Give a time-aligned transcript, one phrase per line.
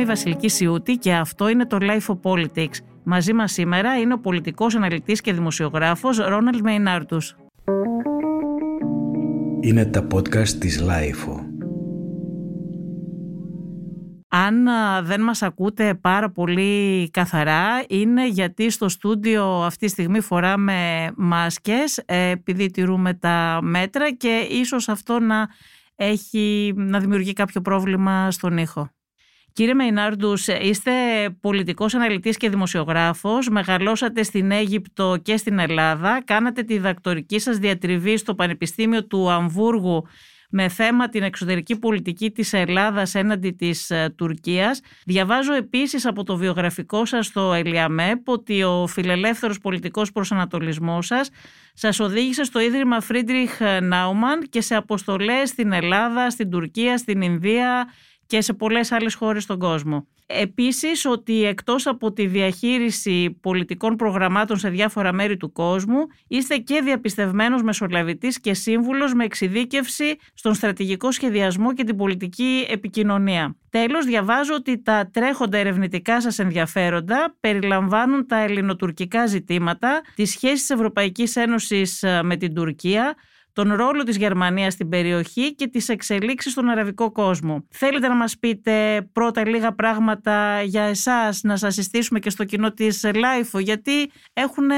[0.00, 2.76] Είμαι η Βασιλική Σιούτη και αυτό είναι το Life of Politics.
[3.04, 7.36] Μαζί μας σήμερα είναι ο πολιτικός αναλυτής και δημοσιογράφος Ρόναλντ Μεϊνάρτους.
[9.60, 11.44] Είναι τα podcast της Life.
[14.28, 14.68] Αν
[15.02, 22.02] δεν μας ακούτε πάρα πολύ καθαρά είναι γιατί στο στούντιο αυτή τη στιγμή φοράμε μάσκες
[22.06, 25.48] ε, επειδή τηρούμε τα μέτρα και ίσως αυτό να,
[25.96, 28.90] έχει, να δημιουργεί κάποιο πρόβλημα στον ήχο.
[29.60, 30.90] Κύριε Μεϊνάρντους, είστε
[31.40, 38.16] πολιτικός αναλυτής και δημοσιογράφος, μεγαλώσατε στην Αίγυπτο και στην Ελλάδα, κάνατε τη διδακτορική σας διατριβή
[38.16, 40.06] στο Πανεπιστήμιο του Αμβούργου
[40.50, 44.80] με θέμα την εξωτερική πολιτική της Ελλάδας έναντι της ε, Τουρκίας.
[45.06, 51.30] Διαβάζω επίσης από το βιογραφικό σας στο Ελιαμέπ ότι ο φιλελεύθερος πολιτικός προσανατολισμός σας
[51.74, 57.86] σας οδήγησε στο Ίδρυμα Φρίντριχ Νάουμαν και σε αποστολές στην Ελλάδα, στην Τουρκία, στην Ινδία,
[58.30, 60.06] και σε πολλές άλλες χώρες στον κόσμο.
[60.26, 66.80] Επίσης ότι εκτός από τη διαχείριση πολιτικών προγραμμάτων σε διάφορα μέρη του κόσμου είστε και
[66.84, 73.56] διαπιστευμένος μεσολαβητής και σύμβουλος με εξειδίκευση στον στρατηγικό σχεδιασμό και την πολιτική επικοινωνία.
[73.70, 80.70] Τέλος, διαβάζω ότι τα τρέχοντα ερευνητικά σας ενδιαφέροντα περιλαμβάνουν τα ελληνοτουρκικά ζητήματα, τις σχέσεις της
[80.70, 83.14] Ευρωπαϊκής Ένωσης ε, με την Τουρκία,
[83.52, 87.66] τον ρόλο της Γερμανίας στην περιοχή και τις εξελίξεις στον αραβικό κόσμο.
[87.70, 92.72] Θέλετε να μας πείτε πρώτα λίγα πράγματα για εσάς, να σας συστήσουμε και στο κοινό
[92.72, 94.70] της LiFO, γιατί έχουν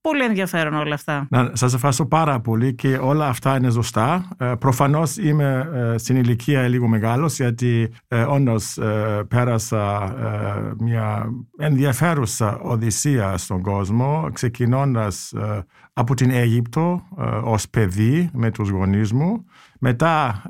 [0.00, 1.26] πολύ ενδιαφέρον όλα αυτά.
[1.30, 4.28] Να, σας ευχαριστώ πάρα πολύ και όλα αυτά είναι σωστά.
[4.38, 11.26] Ε, προφανώς είμαι ε, στην ηλικία λίγο μεγάλος, γιατί ε, όντως ε, πέρασα ε, μια
[11.58, 17.02] ενδιαφέρουσα οδύσσεια στον κόσμο, ξεκινώντας ε, από την Αίγυπτο
[17.44, 19.44] ως παιδί με τους γονείς μου
[19.86, 20.42] μετά,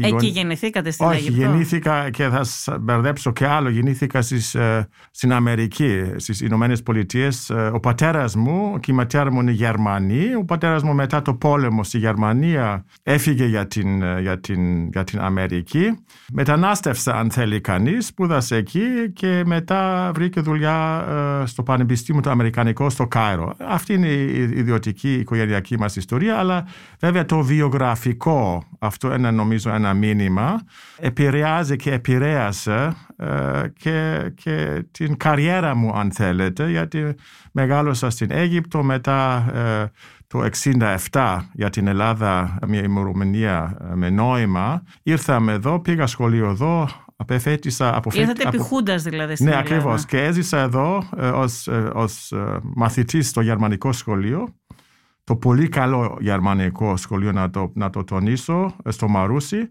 [0.00, 1.40] ε, Εκεί γεννηθήκατε στην Όχι, Αίγυπτο.
[1.40, 3.68] γεννήθηκα και θα σα μπερδέψω και άλλο.
[3.68, 7.50] Γεννήθηκα στις, ε, στην Αμερική, στις Ηνωμένες Πολιτείες.
[7.50, 10.34] Ε, ο πατέρας μου και η μητέρα μου είναι Γερμανοί.
[10.34, 15.04] Ο πατέρας μου μετά το πόλεμο στη Γερμανία έφυγε για την, ε, για την, για
[15.04, 15.98] την Αμερική.
[16.32, 21.06] Μετανάστευσε, αν θέλει κανείς, σπούδασε εκεί και μετά βρήκε δουλειά
[21.42, 23.54] ε, στο Πανεπιστήμιο το Αμερικανικό στο Κάιρο.
[23.68, 26.66] Αυτή είναι η ιδιωτική οικογενειακή μας ιστορία, αλλά
[27.00, 30.60] βέβαια το βιογραφικό αυτό είναι νομίζω ένα μήνυμα,
[30.98, 37.14] επηρεάζει και επηρέασε ε, και, και την καριέρα μου αν θέλετε, γιατί
[37.52, 39.90] μεγάλωσα στην Αίγυπτο μετά ε,
[40.30, 40.48] το
[41.10, 44.82] 67 για την Ελλάδα, μια ημερομηνία ε, με νόημα.
[45.02, 47.96] Ήρθαμε εδώ, πήγα σχολείο εδώ, απεφέτησα...
[47.96, 48.20] Αποφέ...
[48.20, 50.04] Ήρθατε επί Χούντας δηλαδή στην Ναι, ακριβώς.
[50.04, 52.32] Και έζησα εδώ ε, ως, ε, ως
[52.62, 54.54] μαθητής στο γερμανικό σχολείο
[55.30, 59.70] το πολύ καλό γερμανικό σχολείο να το, να το τονίσω στο Μαρούσι.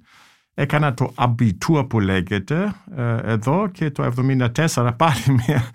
[0.53, 4.11] Έκανα το Abitur που λέγεται ε, εδώ και το
[4.55, 5.69] 1974 πάλι μια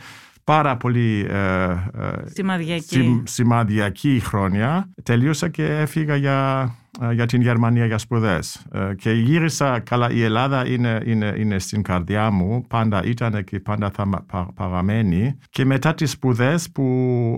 [0.44, 1.76] πάρα πολύ ε, ε,
[2.24, 3.22] σημαδιακή.
[3.24, 4.90] σημαδιακή χρόνια.
[5.02, 8.66] Τελείωσα και έφυγα για ε, για την Γερμανία για σπουδές.
[8.72, 13.60] Ε, και γύρισα, καλά η Ελλάδα είναι, είναι, είναι στην καρδιά μου, πάντα ήταν και
[13.60, 15.38] πάντα θα παραμένει.
[15.50, 16.82] Και μετά τις σπουδές που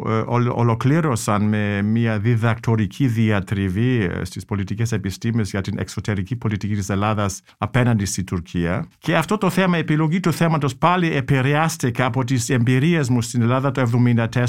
[0.06, 7.41] ε, ολοκλήρωσαν με μια διδακτορική διατριβή στις πολιτικές επιστήμες για την εξωτερική πολιτική της Ελλάδας
[7.59, 8.87] απέναντι στη Τουρκία.
[8.99, 13.43] Και αυτό το θέμα, η επιλογή του θέματος πάλι επηρεάστηκε από τις εμπειρίες μου στην
[13.43, 13.91] Ελλάδα το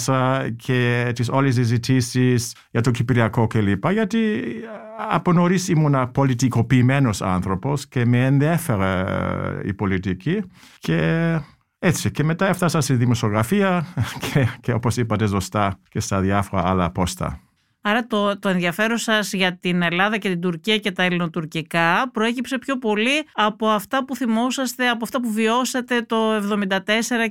[0.05, 3.91] 1974 και τις όλες συζητήσεις για το Κυπριακό κλπ.
[3.91, 4.17] Γιατί
[5.09, 9.05] από νωρίς ήμουν πολιτικοποιημένος άνθρωπος και με ενδιέφερε
[9.63, 10.43] η πολιτική
[10.79, 11.39] και
[11.79, 13.85] έτσι και μετά έφτασα στη δημοσιογραφία
[14.33, 17.41] και, και όπως είπατε ζωστά και στα διάφορα άλλα πόστα.
[17.81, 22.57] Άρα το, το ενδιαφέρον σας για την Ελλάδα και την Τουρκία και τα ελληνοτουρκικά προέκυψε
[22.57, 26.35] πιο πολύ από αυτά που θυμόσαστε, από αυτά που βιώσατε το
[26.69, 26.77] 1974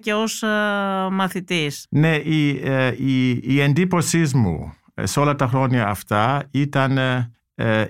[0.01, 1.87] και ως uh, μαθητής.
[1.91, 7.31] Ναι, η, ε, η, η εντύπωσή μου ε, σε όλα τα χρόνια αυτά ήταν ε,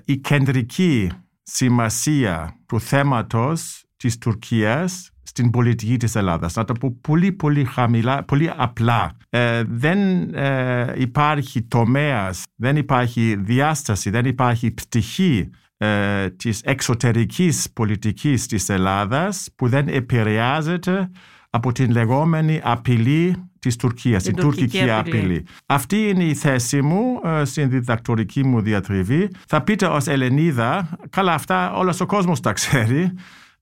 [0.05, 1.11] η κεντρική
[1.43, 6.55] σημασία του θέματος της Τουρκίας στην πολιτική της Ελλάδας.
[6.55, 9.17] Να το πω πολύ πολύ χαμηλά, πολύ απλά.
[9.31, 9.99] Ε, δεν
[10.35, 19.49] ε, υπάρχει τομέας, δεν υπάρχει διάσταση, δεν υπάρχει πτυχή ε, της εξωτερικής πολιτικής της Ελλάδας
[19.57, 21.11] που δεν επηρεάζεται
[21.51, 25.47] από την λεγόμενη απειλή της Τουρκίας, την, τουρκική απειλή.
[25.67, 29.29] Αυτή είναι η θέση μου ε, στην διδακτορική μου διατριβή.
[29.47, 33.13] Θα πείτε ως Ελληνίδα, καλά αυτά όλα ο κόσμος τα ξέρει,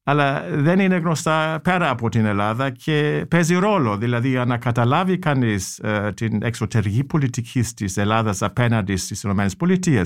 [0.02, 3.96] αλλά δεν είναι γνωστά πέρα από την Ελλάδα και παίζει ρόλο.
[3.96, 10.02] Δηλαδή, για να καταλάβει κανείς ε, την εξωτερική πολιτική της Ελλάδας απέναντι στις ΗΠΑ,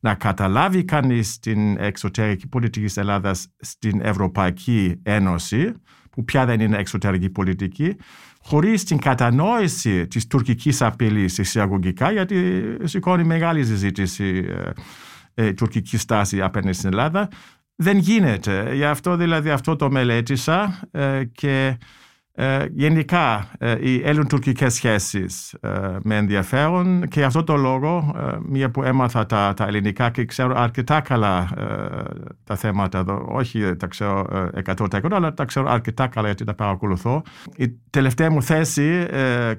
[0.00, 5.72] να καταλάβει κανείς την εξωτερική πολιτική της Ελλάδας στην Ευρωπαϊκή Ένωση,
[6.10, 7.96] που πια δεν είναι εξωτερική πολιτική,
[8.46, 14.46] χωρίς την κατανόηση της τουρκικής απειλής εισαγωγικά, γιατί σηκώνει μεγάλη συζήτηση
[15.34, 17.28] ε, τουρκική στάση απέναντι στην Ελλάδα,
[17.76, 18.74] δεν γίνεται.
[18.74, 20.80] Γι' αυτό δηλαδή αυτό το μελέτησα
[21.32, 21.76] και ε,
[22.72, 28.82] γενικά ε, οι έλλην-τουρκικές σχέσεις ε, με ενδιαφέρον και αυτό το λόγο, ε, μία που
[28.82, 31.48] έμαθα τα, τα ελληνικά και ξέρω αρκετά καλά
[32.44, 34.26] τα θέματα εδώ, όχι τα ξέρω
[34.64, 37.22] 100% αλλά τα ξέρω αρκετά καλά γιατί τα παρακολουθώ.
[37.56, 39.06] Η τελευταία μου θέση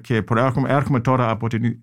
[0.00, 1.78] και προέρχομαι, έρχομαι τώρα από την,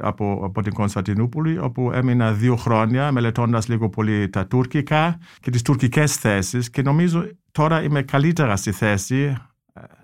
[0.00, 5.62] από, από την Κωνσταντινούπολη όπου έμεινα δύο χρόνια μελετώντας λίγο πολύ τα τουρκικά και τις
[5.62, 9.36] τουρκικές θέσεις και νομίζω τώρα είμαι καλύτερα στη θέση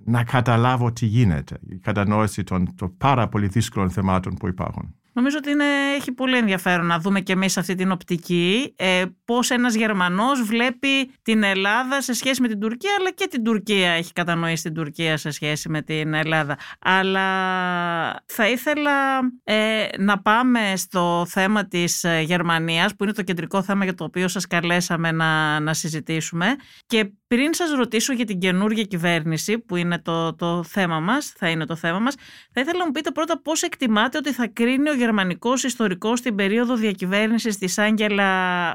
[0.05, 4.95] να καταλάβω τι γίνεται, η κατανόηση των, των πάρα πολύ δύσκολων θεμάτων που υπάρχουν.
[5.17, 5.65] Νομίζω ότι είναι,
[5.97, 11.11] έχει πολύ ενδιαφέρον να δούμε και εμείς αυτή την οπτική ε, πώς ένας Γερμανός βλέπει
[11.23, 15.17] την Ελλάδα σε σχέση με την Τουρκία αλλά και την Τουρκία έχει κατανοήσει την Τουρκία
[15.17, 16.59] σε σχέση με την Ελλάδα.
[16.81, 17.23] Αλλά
[18.27, 23.85] θα ήθελα ε, να πάμε στο θέμα της ε, Γερμανίας που είναι το κεντρικό θέμα
[23.85, 26.47] για το οποίο σας καλέσαμε να, να συζητήσουμε
[26.87, 31.49] και πριν σας ρωτήσω για την καινούργια κυβέρνηση που είναι το, το θέμα μας, θα
[31.49, 32.15] είναι το θέμα μας,
[32.53, 36.35] θα ήθελα να μου πείτε πρώτα πώς εκτιμάτε ότι θα κρίνει ο γερμανικός ιστορικός στην
[36.35, 38.27] περίοδο διακυβέρνησης της Άγγελα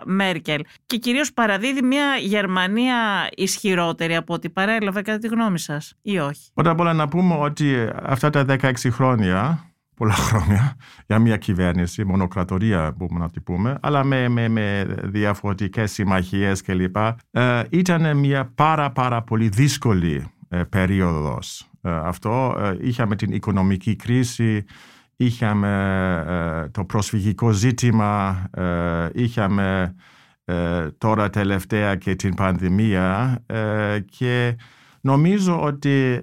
[0.05, 6.19] Μέρκελ και κυρίως παραδίδει μια Γερμανία ισχυρότερη από ό,τι παρέλαβε κατά τη γνώμη σας ή
[6.19, 9.63] όχι; Πρώτα απ' όλα να πούμε ότι αυτά τα 16 χρόνια
[9.99, 10.75] πολλά χρόνια
[11.07, 16.95] για μια κυβέρνηση, μονοκρατορία μπορούμε να την πούμε, αλλά με, με, με διαφορετικές συμμαχίες κλπ.
[17.31, 21.69] Ε, ήταν μια πάρα πάρα πολύ δύσκολη ε, περίοδος.
[21.81, 24.65] Ε, αυτό ε, είχαμε την οικονομική κρίση,
[25.19, 25.71] είχαμε
[26.27, 28.43] ε, το προσφυγικό ζήτημα,
[29.13, 29.95] είχαμε
[30.97, 33.39] τώρα τελευταία και την πανδημία
[34.09, 34.55] και
[35.01, 36.21] νομίζω ότι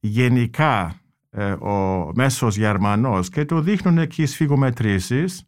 [0.00, 5.42] γενικά ε, ο μέσος Γερμανός και το δείχνουν και οι σφυγομετρήσεις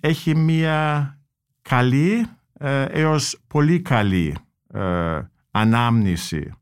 [0.00, 1.18] έχει μία
[1.62, 2.26] καλή
[2.62, 4.36] ε, έως πολύ καλή
[4.74, 6.52] ε, ανάμνηση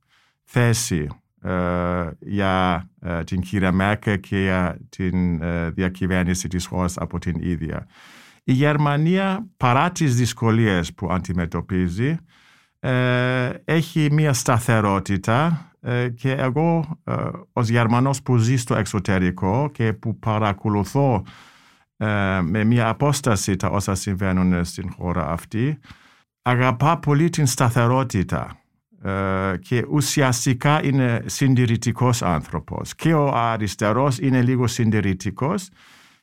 [0.45, 1.09] θέση
[2.19, 2.89] για
[3.25, 5.41] την κυρία Μέρκε και για την
[5.75, 7.87] διακυβέρνηση της χώρας από την ίδια.
[8.45, 12.17] Η Γερμανία παρά τις δυσκολίες που αντιμετωπίζει
[13.65, 17.15] έχει μία σταθερότητα ε, και εγώ ε,
[17.53, 21.25] ως Γερμανός που ζει στο εξωτερικό και που παρακολουθώ
[21.97, 25.79] ε, με μια απόσταση τα όσα συμβαίνουν στην χώρα αυτή
[26.43, 28.61] αγαπά πολύ την σταθερότητα
[29.61, 35.69] και ουσιαστικά είναι συντηρητικός άνθρωπος και ο αριστερός είναι λίγο συντηρητικός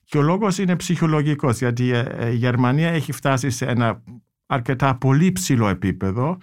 [0.04, 1.84] και ο λόγος είναι ψυχολογικός γιατί
[2.32, 4.04] η Γερμανία έχει φτάσει σε ένα
[4.46, 6.38] αρκετά πολύ ψηλό επίπεδο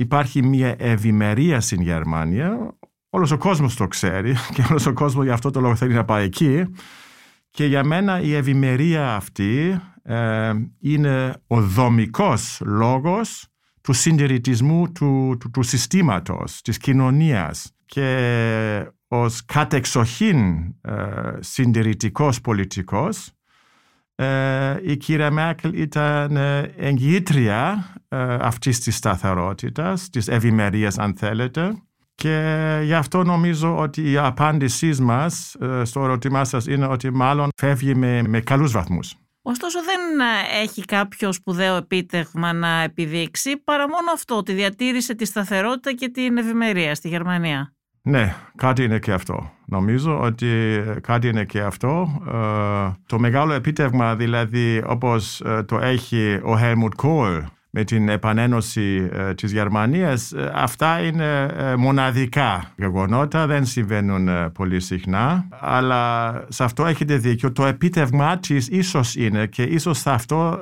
[0.00, 2.76] υπάρχει μια ευημερία στην Γερμανία.
[3.10, 6.04] Όλος ο κόσμος το ξέρει και όλος ο κόσμος για αυτό το λόγο θέλει να
[6.04, 6.64] πάει εκεί.
[7.50, 13.49] Και για μένα η ευημερία αυτή ε, είναι ο δομικός λόγος
[13.82, 17.72] του συντηρητισμού του, του, του συστήματος, της κοινωνίας.
[17.86, 20.94] Και ως κατεξοχήν ε,
[21.40, 23.34] συντηρητικός πολιτικός
[24.20, 31.82] ε, η κυρία Μέρκελ ήταν ε, εγγύτρια ε, αυτής της σταθερότητας, της ευημερίας αν θέλετε.
[32.14, 37.94] Και γι' αυτό νομίζω ότι η απάντησής μας στο ερώτημά σας είναι ότι μάλλον φεύγει
[37.94, 39.14] με, με καλούς βαθμούς.
[39.42, 40.00] Ωστόσο δεν
[40.62, 46.36] έχει κάποιο σπουδαίο επίτευγμα να επιδείξει παρά μόνο αυτό, ότι διατήρησε τη σταθερότητα και την
[46.36, 47.74] ευημερία στη Γερμανία.
[48.02, 49.50] Ναι, κάτι είναι και αυτό.
[49.66, 52.22] Νομίζω ότι κάτι είναι και αυτό.
[52.26, 59.08] Ε, το μεγάλο επίτευγμα δηλαδή όπως ε, το έχει ο Helmut Kohl με την επανένωση
[59.12, 67.16] ε, της Γερμανίας, αυτά είναι μοναδικά γεγονότα, δεν συμβαίνουν πολύ συχνά, αλλά σε αυτό έχετε
[67.16, 67.52] δίκιο.
[67.52, 70.58] Το επίτευγμα της ίσως είναι και ίσως αυτό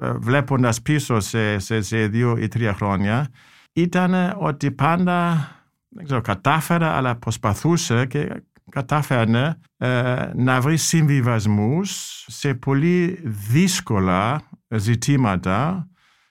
[0.00, 3.28] βλέποντας πίσω σε, σε, σε δύο ή τρία χρόνια,
[3.72, 5.48] ήταν ότι πάντα
[5.88, 15.87] δεν ξέρω, κατάφερα, αλλά προσπαθούσε και κατάφερνε ε, να βρει συμβιβασμούς σε πολύ δύσκολα ζητήματα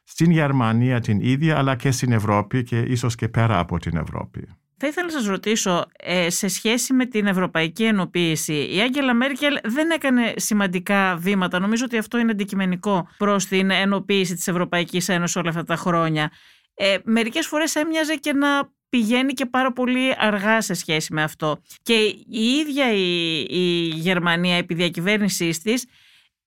[0.09, 4.47] στην Γερμανία την ίδια, αλλά και στην Ευρώπη και ίσως και πέρα από την Ευρώπη.
[4.77, 9.57] Θα ήθελα να σας ρωτήσω, ε, σε σχέση με την Ευρωπαϊκή Ενοποίηση, η Άγγελα Μέρκελ
[9.63, 11.59] δεν έκανε σημαντικά βήματα.
[11.59, 16.31] Νομίζω ότι αυτό είναι αντικειμενικό προς την ενοποίηση της Ευρωπαϊκής Ένωσης όλα αυτά τα χρόνια.
[16.73, 21.61] Ε, μερικές φορές έμοιαζε και να πηγαίνει και πάρα πολύ αργά σε σχέση με αυτό.
[21.83, 21.93] Και
[22.29, 25.85] η ίδια η, η Γερμανία επί διακυβέρνησής της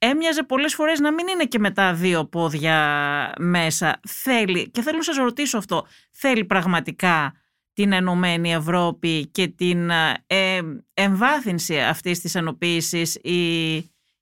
[0.01, 4.01] έμοιαζε πολλές φορές να μην είναι και με τα δύο πόδια μέσα.
[4.09, 7.35] Θέλει, και θέλω να σας ρωτήσω αυτό, θέλει πραγματικά
[7.73, 9.91] την Ενωμένη Ευρώπη και την
[10.27, 10.59] ε,
[10.95, 13.75] εμβάθυνση αυτής της ενοποίησης η,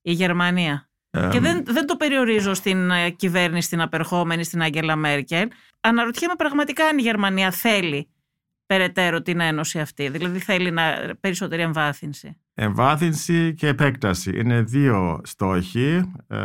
[0.02, 0.88] η Γερμανία;
[1.30, 5.48] και δεν, δεν το περιορίζω στην ε, κυβέρνηση, την απερχόμενη, στην Άγγελα Μέρκελ.
[5.80, 8.08] Αναρωτιέμαι πραγματικά αν η Γερμανία θέλει
[8.66, 12.36] περαιτέρω την ένωση αυτή, δηλαδή θέλει να, περισσότερη εμβάθυνση.
[12.60, 16.38] Εμβάθυνση και επέκταση είναι δύο στόχοι ε,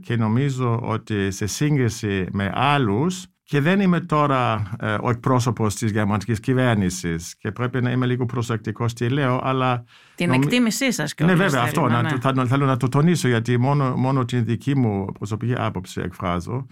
[0.00, 5.90] και νομίζω ότι σε σύγκριση με άλλους και δεν είμαι τώρα ε, ο εκπρόσωπος της
[5.90, 9.84] γερμανικής κυβέρνησης και πρέπει να είμαι λίγο προσεκτικός τι λέω, αλλά.
[10.14, 10.44] Την νομι...
[10.44, 11.88] εκτίμησή σας και Ναι, βέβαια, αυτό.
[11.88, 12.18] Να, ναι.
[12.20, 16.66] θα, θέλω να το τονίσω, γιατί μόνο, μόνο την δική μου προσωπική άποψη εκφράζω.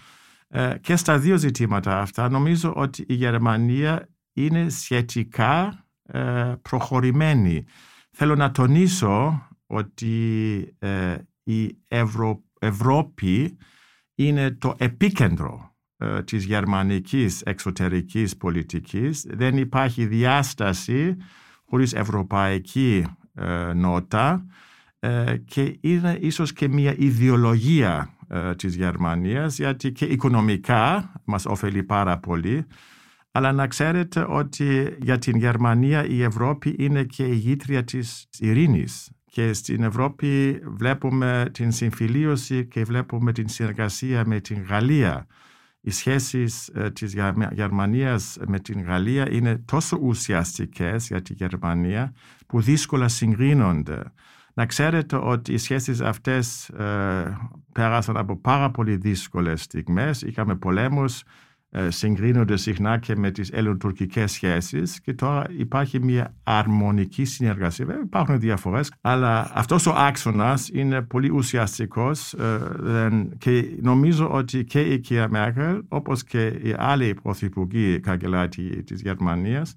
[0.48, 7.64] Ε, και στα δύο ζητήματα αυτά, νομίζω ότι η Γερμανία είναι σχετικά ε, προχωρημένη.
[8.16, 12.42] Θέλω να τονίσω ότι ε, η Ευρω...
[12.58, 13.56] Ευρώπη
[14.14, 19.26] είναι το επίκεντρο ε, της γερμανικής εξωτερικής πολιτικής.
[19.28, 21.16] Δεν υπάρχει διάσταση
[21.64, 23.04] χωρίς ευρωπαϊκή
[23.34, 24.46] ε, νότα
[24.98, 28.08] ε, και είναι ίσως και μια ιδεολογία
[28.56, 32.66] της Γερμανίας γιατί και οικονομικά μας ωφελεί πάρα πολύ
[33.36, 39.10] αλλά να ξέρετε ότι για την Γερμανία η Ευρώπη είναι και η γήτρια της ειρήνης
[39.24, 45.26] και στην Ευρώπη βλέπουμε την συμφιλίωση και βλέπουμε την συνεργασία με την Γαλλία
[45.86, 47.14] οι σχέσεις ε, της
[47.52, 52.12] Γερμανίας με την Γαλλία είναι τόσο ουσιαστικές για τη Γερμανία
[52.46, 54.02] που δύσκολα συγκρίνονται.
[54.54, 57.38] Να ξέρετε ότι οι σχέσεις αυτές ε,
[57.72, 60.22] πέρασαν από πάρα πολύ δύσκολες στιγμές.
[60.22, 61.24] Είχαμε πολέμους ε,
[61.88, 67.86] συγκρίνονται συχνά και με τις ελληνοτουρκικές σχέσεις και τώρα υπάρχει μια αρμονική συνεργασία.
[67.86, 74.80] Βέβαια υπάρχουν διαφορές, αλλά αυτός ο άξονας είναι πολύ ουσιαστικός ε, και νομίζω ότι και
[74.80, 79.76] η κυρία Μέρκελ, όπως και οι άλλοι πρωθυπουργοί καγκελάτη της Γερμανίας,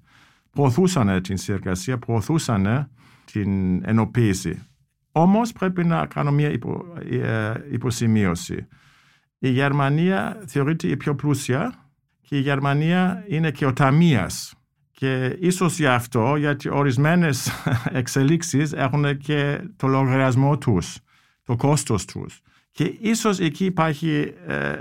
[0.50, 2.90] προωθούσαν την συνεργασία, προωθούσαν
[3.32, 4.62] την ενοποίηση.
[5.12, 8.66] Όμως πρέπει να κάνω μια υπο, ε, υποσημείωση.
[9.38, 11.87] Η Γερμανία θεωρείται η πιο πλούσια
[12.28, 14.54] και η Γερμανία είναι και ο ταμείας.
[14.92, 17.50] Και ίσως γι' αυτό, γιατί ορισμένες
[18.00, 20.98] εξελίξεις έχουν και το λογαριασμό τους,
[21.44, 22.40] το κόστος τους.
[22.72, 24.72] Και ίσως εκεί υπάρχει ε,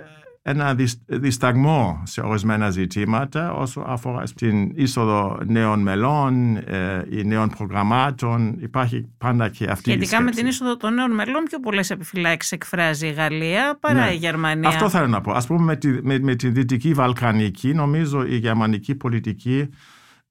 [0.49, 0.75] ένα
[1.05, 8.57] δισταγμό σε ορισμένα ζητήματα όσο αφορά την είσοδο νέων μελών ε, ή νέων προγραμμάτων.
[8.59, 10.23] Υπάρχει πάντα και αυτή Σχετικά η σκέψη.
[10.23, 14.11] με την είσοδο των νέων μελών, πιο πολλές επιφυλάξεις εκφράζει η Γαλλία παρά ναι.
[14.11, 14.69] η Γερμανία.
[14.69, 15.31] Αυτό θέλω να πω.
[15.31, 19.69] Α πούμε με τη, με, με τη Δυτική Βαλκανική, νομίζω η γερμανική πολιτική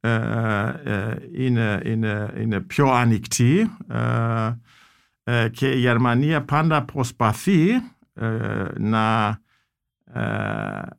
[0.01, 0.15] ε,
[0.85, 4.51] ε, είναι, είναι, είναι πιο ανοιχτή ε,
[5.25, 7.67] ε, και η Γερμανία πάντα προσπαθεί
[8.79, 9.45] να ε,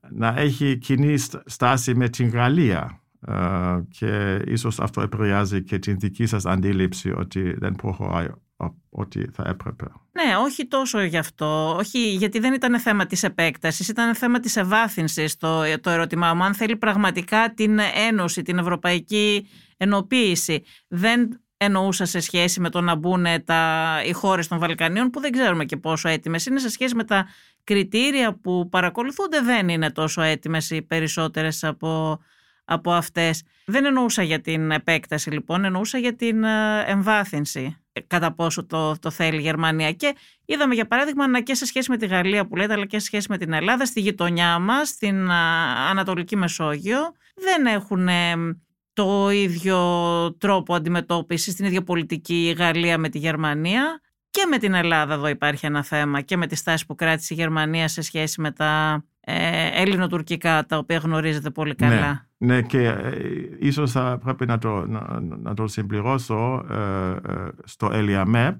[0.09, 3.33] να έχει κοινή στάση με την Γαλλία ε,
[3.89, 8.27] και ίσως αυτό επηρεάζει και την δική σας αντίληψη ότι δεν προχωράει
[8.89, 9.85] ό,τι θα έπρεπε.
[10.11, 11.75] Ναι, όχι τόσο γι' αυτό.
[11.75, 16.43] Όχι, γιατί δεν ήταν θέμα της επέκτασης, ήταν θέμα της ευάθυνσης το, το ερώτημά μου.
[16.43, 19.47] Αν θέλει πραγματικά την ένωση, την ευρωπαϊκή
[19.77, 20.63] ενοποίηση.
[20.87, 25.31] Δεν εννοούσα σε σχέση με το να μπουν τα, οι χώρες των Βαλκανίων που δεν
[25.31, 27.27] ξέρουμε και πόσο έτοιμες είναι σε σχέση με τα
[27.63, 32.19] κριτήρια που παρακολουθούνται δεν είναι τόσο έτοιμες οι περισσότερες από,
[32.65, 33.43] από αυτές.
[33.65, 38.99] Δεν εννοούσα για την επέκταση λοιπόν, εννοούσα για την ε, εμβάθυνση ε, κατά πόσο το,
[38.99, 39.91] το θέλει η Γερμανία.
[39.91, 42.99] Και είδαμε για παράδειγμα να και σε σχέση με τη Γαλλία που λέτε, αλλά και
[42.99, 45.31] σε σχέση με την Ελλάδα, στη γειτονιά μας, στην
[45.89, 46.99] Ανατολική Μεσόγειο,
[47.35, 48.09] δεν έχουν
[48.97, 49.77] το ίδιο
[50.37, 54.01] τρόπο αντιμετώπισης, την ίδια πολιτική η Γαλλία με τη Γερμανία.
[54.29, 57.37] Και με την Ελλάδα εδώ υπάρχει ένα θέμα και με τη στάση που κράτησε η
[57.37, 62.27] Γερμανία σε σχέση με τα ε, ελληνοτουρκικά τα οποία γνωρίζετε πολύ ναι, καλά.
[62.37, 63.11] Ναι, ναι και ε,
[63.59, 68.57] ίσως θα πρέπει να το, να, να το συμπληρώσω ε, ε στο ΕΛΙΑΜΕΠ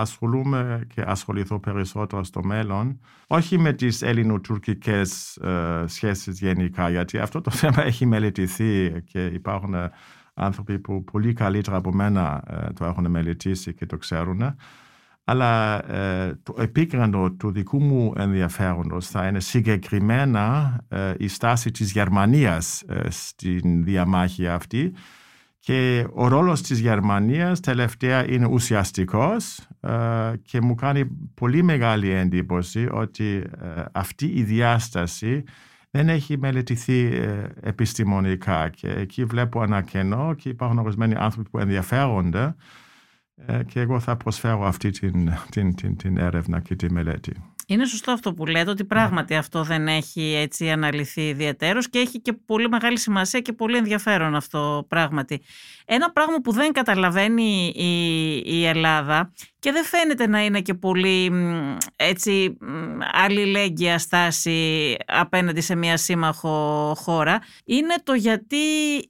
[0.00, 7.40] ασχολούμαι και ασχοληθώ περισσότερο στο μέλλον όχι με τις ελληνοτουρκικές ε, σχέσεις γενικά γιατί αυτό
[7.40, 9.74] το θέμα έχει μελετηθεί και υπάρχουν
[10.38, 14.56] άνθρωποι που πολύ καλύτερα από μένα ε, το έχουν μελετήσει και το ξέρουν.
[15.24, 21.92] Αλλά ε, το επίκεντρο του δικού μου ενδιαφέροντος θα είναι συγκεκριμένα ε, η στάση της
[21.92, 24.92] Γερμανίας στην διαμάχη αυτή
[25.68, 29.68] και ο ρόλος της Γερμανίας τελευταία είναι ουσιαστικός
[30.42, 33.44] και μου κάνει πολύ μεγάλη εντύπωση ότι
[33.92, 35.42] αυτή η διάσταση
[35.90, 41.58] δεν έχει μελετηθεί ε, επιστημονικά και εκεί βλέπω ένα κενό και υπάρχουν ορισμένοι άνθρωποι που
[41.58, 42.54] ενδιαφέρονται
[43.46, 47.32] ε, και εγώ θα προσφέρω αυτή την, την, την, την έρευνα και τη μελέτη.
[47.70, 52.20] Είναι σωστό αυτό που λέτε ότι πράγματι αυτό δεν έχει έτσι αναλυθεί ιδιαίτερος και έχει
[52.20, 55.42] και πολύ μεγάλη σημασία και πολύ ενδιαφέρον αυτό πράγματι.
[55.84, 61.32] Ένα πράγμα που δεν καταλαβαίνει η, η Ελλάδα και δεν φαίνεται να είναι και πολύ
[61.96, 62.56] έτσι
[63.12, 68.56] αλληλέγγυα στάση απέναντι σε μια σύμμαχο χώρα είναι το γιατί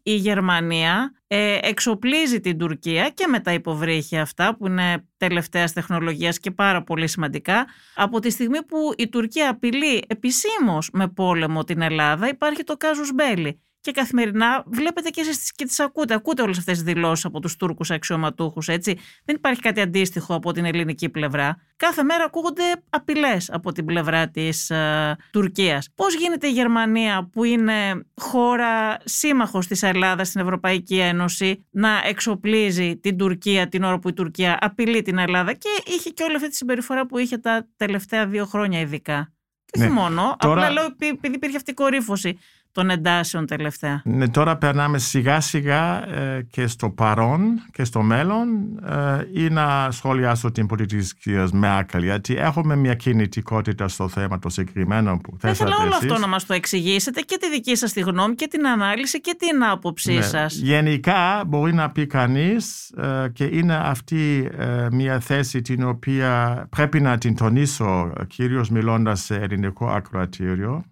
[0.03, 6.39] η Γερμανία ε, εξοπλίζει την Τουρκία και με τα υποβρύχια αυτά που είναι τελευταίας τεχνολογίας
[6.39, 11.81] και πάρα πολύ σημαντικά από τη στιγμή που η Τουρκία απειλεί επισήμως με πόλεμο την
[11.81, 16.15] Ελλάδα υπάρχει το κάζους μπέλι και καθημερινά βλέπετε και εσείς και τις ακούτε.
[16.15, 18.99] Ακούτε όλες αυτές τις δηλώσεις από τους Τούρκους αξιωματούχους, έτσι.
[19.25, 21.57] Δεν υπάρχει κάτι αντίστοιχο από την ελληνική πλευρά.
[21.77, 25.89] Κάθε μέρα ακούγονται απειλές από την πλευρά της ε, Τουρκίας.
[25.95, 32.97] Πώς γίνεται η Γερμανία που είναι χώρα σύμμαχος της Ελλάδας στην Ευρωπαϊκή Ένωση να εξοπλίζει
[32.97, 36.49] την Τουρκία την ώρα που η Τουρκία απειλεί την Ελλάδα; Και είχε και όλη αυτή
[36.49, 39.33] τη συμπεριφορά που είχε τα τελευταία δύο χρόνια ειδικά.
[39.71, 39.95] Και όχι ναι.
[39.95, 40.55] μόνο, Τώρα...
[40.55, 42.39] απλά λέω επειδή υπήρχε αυτή η κορύφωση
[42.73, 44.03] των εντάσεων τελευταία.
[44.05, 47.41] Ναι, τώρα περνάμε σιγά σιγά ε, και στο παρόν
[47.73, 48.49] και στο μέλλον
[48.89, 54.39] ε, ή να σχολιάσω την πολιτική της κυρίας Μέρκελ γιατί έχουμε μια κινητικότητα στο θέμα
[54.39, 57.93] το συγκεκριμένο που θέσατε Ήθελα όλο αυτό να μας το εξηγήσετε και τη δική σας
[57.93, 60.23] τη γνώμη και την ανάλυση και την άποψή ναι.
[60.23, 60.55] σας.
[60.55, 67.01] Γενικά μπορεί να πει κανείς ε, και είναι αυτή ε, μια θέση την οποία πρέπει
[67.01, 70.85] να την τονίσω κυρίως μιλώντας σε ελληνικό ακροατήριο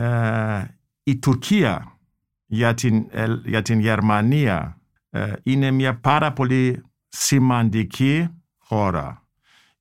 [0.00, 0.64] ε,
[1.02, 1.98] η Τουρκία
[2.46, 3.06] για την,
[3.44, 9.28] για την Γερμανία ε, είναι μια πάρα πολύ σημαντική χώρα.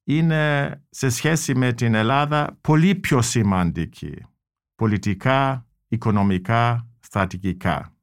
[0.04, 4.26] Είναι σε σχέση με την Ελλάδα πολύ πιο σημαντική
[4.76, 7.96] πολιτικά, οικονομικά, στρατηγικά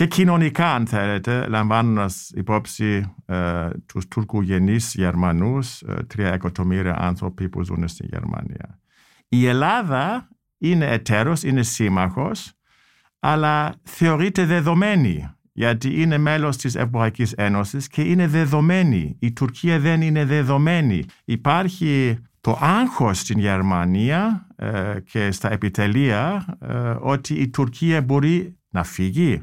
[0.00, 7.64] και κοινωνικά αν θέλετε, λαμβάνοντας υπόψη ε, τους τουρκογενείς Γερμανούς, ε, τρία εκατομμύρια άνθρωποι που
[7.64, 8.78] ζουν στη Γερμανία.
[9.28, 10.28] Η Ελλάδα
[10.60, 12.52] είναι εταίρος, είναι σύμμαχος,
[13.18, 19.16] αλλά θεωρείται δεδομένη γιατί είναι μέλος της Ευρωπαϊκής Ένωσης και είναι δεδομένη.
[19.18, 21.04] Η Τουρκία δεν είναι δεδομένη.
[21.24, 28.84] Υπάρχει το άγχος στην Γερμανία ε, και στα επιτελεία ε, ότι η Τουρκία μπορεί να
[28.84, 29.42] φύγει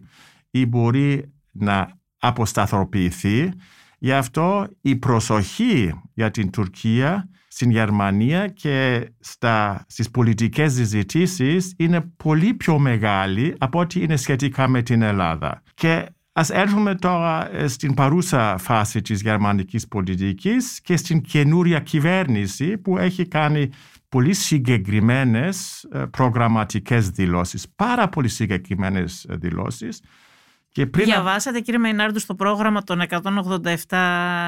[0.50, 3.52] ή μπορεί να αποσταθροποιηθεί.
[4.00, 12.02] Γι' αυτό η προσοχή για την Τουρκία στην Γερμανία και στα, στις πολιτικές συζητήσεις είναι
[12.18, 15.64] πολύ πιο μεγάλη από ό,τι είναι σχετικά με την Ελλάδα.
[15.74, 22.78] Και ας έρθουμε τώρα ε, στην παρούσα φάση της γερμανικής πολιτικής και στην καινούρια κυβέρνηση
[22.78, 23.70] που έχει κάνει
[24.10, 30.02] πολύ συγκεκριμένες ε, προγραμματικές δηλώσεις, πάρα πολύ συγκεκριμένες ε, δηλώσεις
[30.72, 31.06] και πριν...
[31.06, 33.98] Διαβάσατε κύριε Μεϊνάρντου στο πρόγραμμα των 187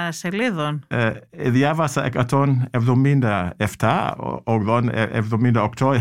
[0.09, 4.11] σελίδων; Ε, διάβασα 177,
[5.79, 5.97] 78.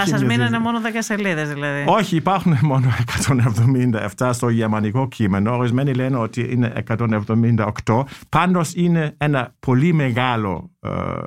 [0.00, 1.84] Α, σας μείνανε μόνο 10 σελίδες δηλαδή.
[1.86, 2.86] Όχι, υπάρχουν μόνο
[4.16, 5.56] 177 στο γερμανικό κείμενο.
[5.56, 6.72] Ορισμένοι λένε ότι είναι
[7.84, 8.02] 178.
[8.28, 10.71] Πάντως είναι ένα πολύ μεγάλο ε,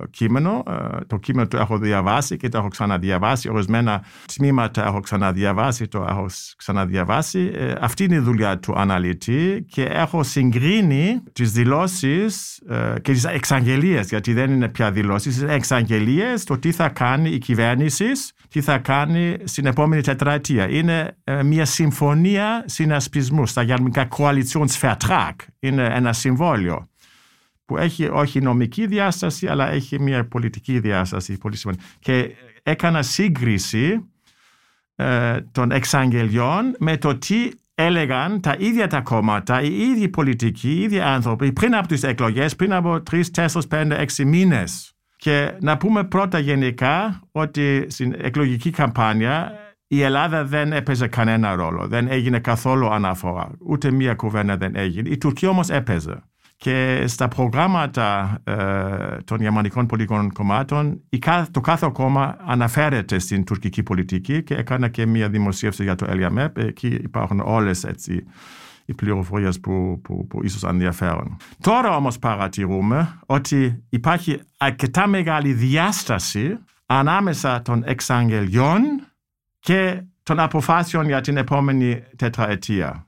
[0.10, 0.64] κείμενο.
[0.68, 3.50] Ε, το κείμενο το έχω διαβάσει και το έχω ξαναδιαβάσει.
[3.50, 4.04] Ορισμένα
[4.36, 6.26] τμήματα έχω ξαναδιαβάσει, το έχω
[6.58, 7.52] ξαναδιαβάσει.
[7.54, 12.60] Ε, αυτή είναι η δουλειά του αναλυτή και έχω συγκρίνει τις δηλώσεις
[13.02, 17.38] και τις εξαγγελίες, γιατί δεν είναι πια δηλώσεις, τις εξαγγελίες, το τι θα κάνει η
[17.38, 18.06] κυβέρνηση,
[18.50, 20.70] τι θα κάνει στην επόμενη τετραετία.
[20.70, 25.34] Είναι μια συμφωνία συνασπισμού στα γερμανικά Koalitionsvertrag.
[25.60, 26.88] Είναι ένα συμβόλιο
[27.66, 31.86] που έχει όχι νομική διάσταση, αλλά έχει μια πολιτική διάσταση πολύ σημαντική.
[32.00, 34.10] Και έκανα σύγκριση
[34.96, 40.82] ε, των εξαγγελιών με το τι έλεγαν τα ίδια τα κόμματα, οι ίδιοι πολιτικοί, οι
[40.82, 44.90] ίδιοι άνθρωποι πριν από τις εκλογές, πριν από τρεις, τέσσερις, πέντε, έξι μήνες.
[45.18, 49.52] Και να πούμε πρώτα γενικά ότι στην εκλογική καμπάνια
[49.88, 51.88] η Ελλάδα δεν έπαιζε κανένα ρόλο.
[51.88, 53.52] Δεν έγινε καθόλου αναφορά.
[53.60, 55.10] Ούτε μία κουβέντα δεν έγινε.
[55.10, 56.24] Η Τουρκία όμως έπαιζε.
[56.66, 61.02] Και στα προγράμματα ε, των γερμανικών πολιτικών κομμάτων
[61.52, 66.58] το κάθε κόμμα αναφέρεται στην τουρκική πολιτική και έκανα και μια δημοσίευση για το ΕΛΙΑΜΕΠ.
[66.58, 68.24] Εκεί υπάρχουν όλες έτσι,
[68.86, 71.38] οι πληροφορίες που, που, που ίσως ενδιαφέρουν.
[71.62, 78.82] Τώρα όμως παρατηρούμε ότι υπάρχει αρκετά μεγάλη διάσταση ανάμεσα των εξαγγελιών
[79.60, 83.05] και των αποφάσεων για την επόμενη τετραετία.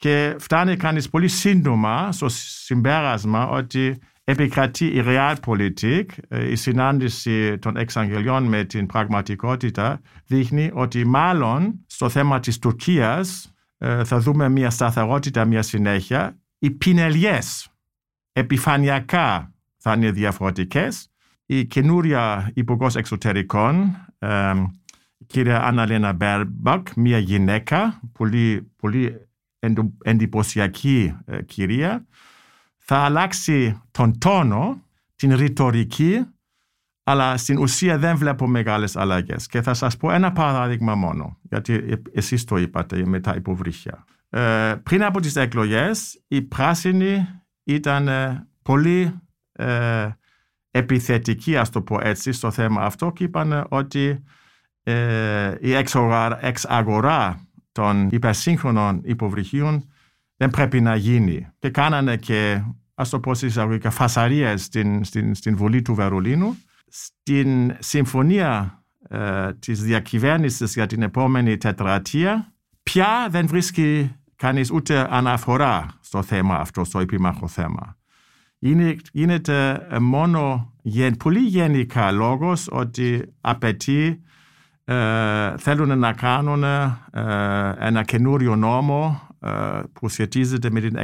[0.00, 6.04] Και φτάνει κανείς πολύ σύντομα στο συμπέρασμα ότι επικρατεί η realpolitik,
[6.48, 13.52] η συνάντηση των εξαγγελιών με την πραγματικότητα δείχνει ότι μάλλον στο θέμα της Τουρκίας
[14.04, 16.38] θα δούμε μια σταθερότητα, μια συνέχεια.
[16.58, 17.68] Οι πινελιές
[18.32, 21.10] επιφανειακά θα είναι διαφορετικές.
[21.46, 24.52] η καινούρια υπουργός εξωτερικών, ε,
[25.18, 29.29] η κυρία Αναλένα Μπέρμπακ, μια γυναίκα, πολύ, πολύ
[30.02, 32.06] εντυπωσιακή ε, κυρία,
[32.76, 34.82] θα αλλάξει τον τόνο,
[35.16, 36.24] την ρητορική,
[37.02, 39.46] αλλά στην ουσία δεν βλέπω μεγάλες αλλαγές.
[39.46, 44.04] Και θα σας πω ένα παράδειγμα μόνο, γιατί εσείς το είπατε με τα υποβρύχια.
[44.30, 47.26] Ε, πριν από τις εκλογές, οι πράσινοι
[47.64, 49.20] ήταν ε, πολύ
[49.52, 50.08] ε,
[50.70, 54.24] επιθετικοί, ας το πω έτσι, στο θέμα αυτό και είπαν ότι
[54.82, 55.74] ε, η
[56.40, 57.48] εξαγορά
[57.80, 59.84] των υπερσύγχρονων υποβρυχίων
[60.36, 61.46] δεν πρέπει να γίνει.
[61.58, 62.62] Και κάνανε και,
[62.94, 66.56] ας το πω εισαγωγικά, φασαρίες στην, στην, στην Βουλή του Βερολίνου.
[66.88, 75.86] Στην συμφωνία ε, της διακυβέρνησης για την επόμενη τετραετία, πια δεν βρίσκει κανείς ούτε αναφορά
[76.00, 77.96] στο θέμα αυτό, στο επίμαχο θέμα.
[78.58, 80.72] Είναι, γίνεται μόνο
[81.18, 84.29] πολύ γενικά λόγος ότι απαιτεί ε,
[85.56, 86.98] θέλουν να κάνουν ε,
[87.78, 90.98] ένα καινούριο νόμο ε, που σχετίζεται με την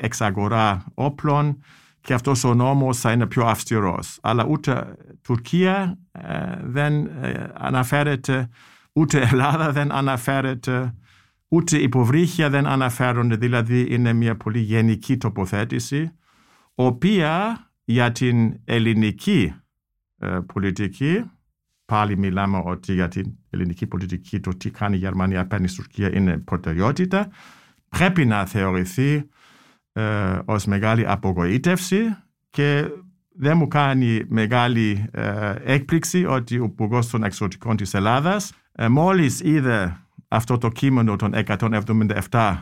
[0.00, 1.62] εξαγορά όπλων
[2.00, 4.18] και αυτός ο νόμος θα είναι πιο αυστηρός.
[4.22, 5.98] Αλλά ούτε Τουρκία
[6.62, 7.10] δεν
[7.54, 8.48] αναφέρεται,
[8.92, 10.94] ούτε Ελλάδα δεν αναφέρεται,
[11.48, 16.12] ούτε υποβρύχια δεν αναφέρονται, δηλαδή είναι μια πολύ γενική τοποθέτηση,
[16.74, 19.54] οποία για την ελληνική
[20.52, 21.24] πολιτική
[21.92, 26.16] πάλι μιλάμε ότι για την ελληνική πολιτική το τι κάνει η Γερμανία απέναντι στην Τουρκία
[26.16, 27.28] είναι προτεραιότητα.
[27.88, 29.28] Πρέπει να θεωρηθεί
[29.92, 32.16] ε, ως μεγάλη απογοήτευση
[32.50, 32.84] και
[33.28, 39.40] δεν μου κάνει μεγάλη ε, έκπληξη ότι ο Υπουργό των Εξωτικών της Ελλάδας ε, μόλις
[39.40, 39.96] είδε
[40.28, 41.32] αυτό το κείμενο των
[42.30, 42.58] 177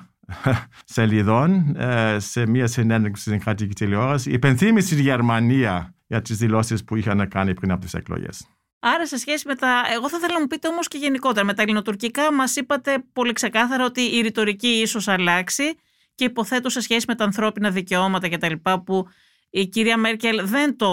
[0.84, 6.96] σελίδων ε, σε μια συνέντευξη στην κρατική τηλεόραση υπενθύμησε τη Γερμανία για τις δηλώσεις που
[6.96, 8.55] είχαν κάνει πριν από τις εκλογές.
[8.78, 9.82] Άρα, σε σχέση με τα.
[9.92, 11.46] Εγώ θα ήθελα να μου πείτε όμως και γενικότερα.
[11.46, 15.74] Με τα ελληνοτουρκικά, μας είπατε πολύ ξεκάθαρα ότι η ρητορική ίσως αλλάξει
[16.14, 18.52] και υποθέτω σε σχέση με τα ανθρώπινα δικαιώματα κτλ.
[18.84, 19.08] που
[19.50, 20.88] η κυρία Μέρκελ δεν το.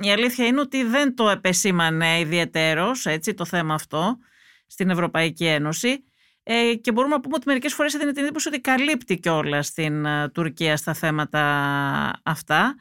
[0.00, 4.18] Η αλήθεια είναι ότι δεν το επεσήμανε ιδιαιτέρως το θέμα αυτό
[4.66, 6.04] στην Ευρωπαϊκή Ένωση.
[6.42, 10.04] Ε, και μπορούμε να πούμε ότι μερικές φορές έδινε την εντύπωση ότι καλύπτει κιόλας στην
[10.04, 11.42] ε, Τουρκία στα θέματα
[12.22, 12.74] αυτά.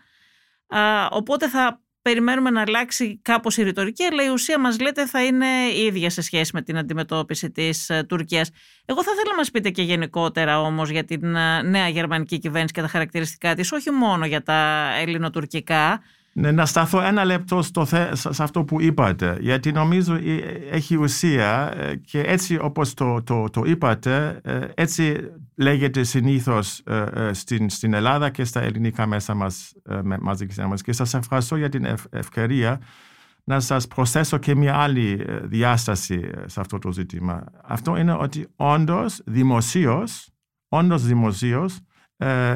[1.09, 5.45] οπότε θα περιμένουμε να αλλάξει κάπως η ρητορική, αλλά η ουσία μας λέτε θα είναι
[5.75, 8.49] η ίδια σε σχέση με την αντιμετώπιση της ε, Τουρκίας.
[8.85, 12.73] Εγώ θα ήθελα να μας πείτε και γενικότερα όμως για την ε, νέα γερμανική κυβέρνηση
[12.73, 16.01] και τα χαρακτηριστικά της, όχι μόνο για τα ελληνοτουρκικά.
[16.33, 20.37] Ναι, να σταθώ ένα λεπτό στο σε αυτό που είπατε, γιατί νομίζω ε,
[20.71, 21.73] έχει ουσία
[22.05, 24.41] και έτσι όπως το, το, το είπατε,
[24.75, 26.83] έτσι λέγεται συνήθως
[27.31, 29.73] στην, στην Ελλάδα και στα ελληνικά μέσα μας,
[30.19, 30.81] μαζικής μας.
[30.81, 32.81] Και σας ευχαριστώ για την ευκαιρία
[33.43, 37.43] να σας προσθέσω και μια άλλη διάσταση σε αυτό το ζήτημα.
[37.63, 40.29] Αυτό είναι ότι όντως δημοσίως,
[40.67, 41.79] όντως δημοσίως,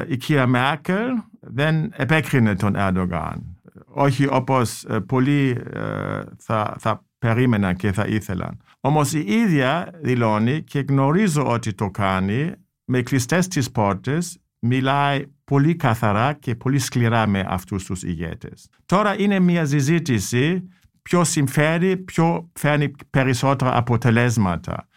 [0.08, 7.76] η κυρία Μέρκελ δεν επέκρινε τον Ερντογάν όχι όπως ε, πολλοί ε, θα, θα περίμεναν
[7.76, 8.60] και θα ήθελαν.
[8.80, 12.52] Όμως η ίδια δηλώνει και γνωρίζω ότι το κάνει
[12.90, 18.68] με κλειστές τις πόρτες, μιλάει πολύ καθαρά και πολύ σκληρά με αυτούς τους ηγέτες.
[18.86, 20.68] Τώρα είναι μια συζήτηση
[21.02, 24.88] ποιο συμφέρει, ποιο φέρνει περισσότερα αποτελέσματα.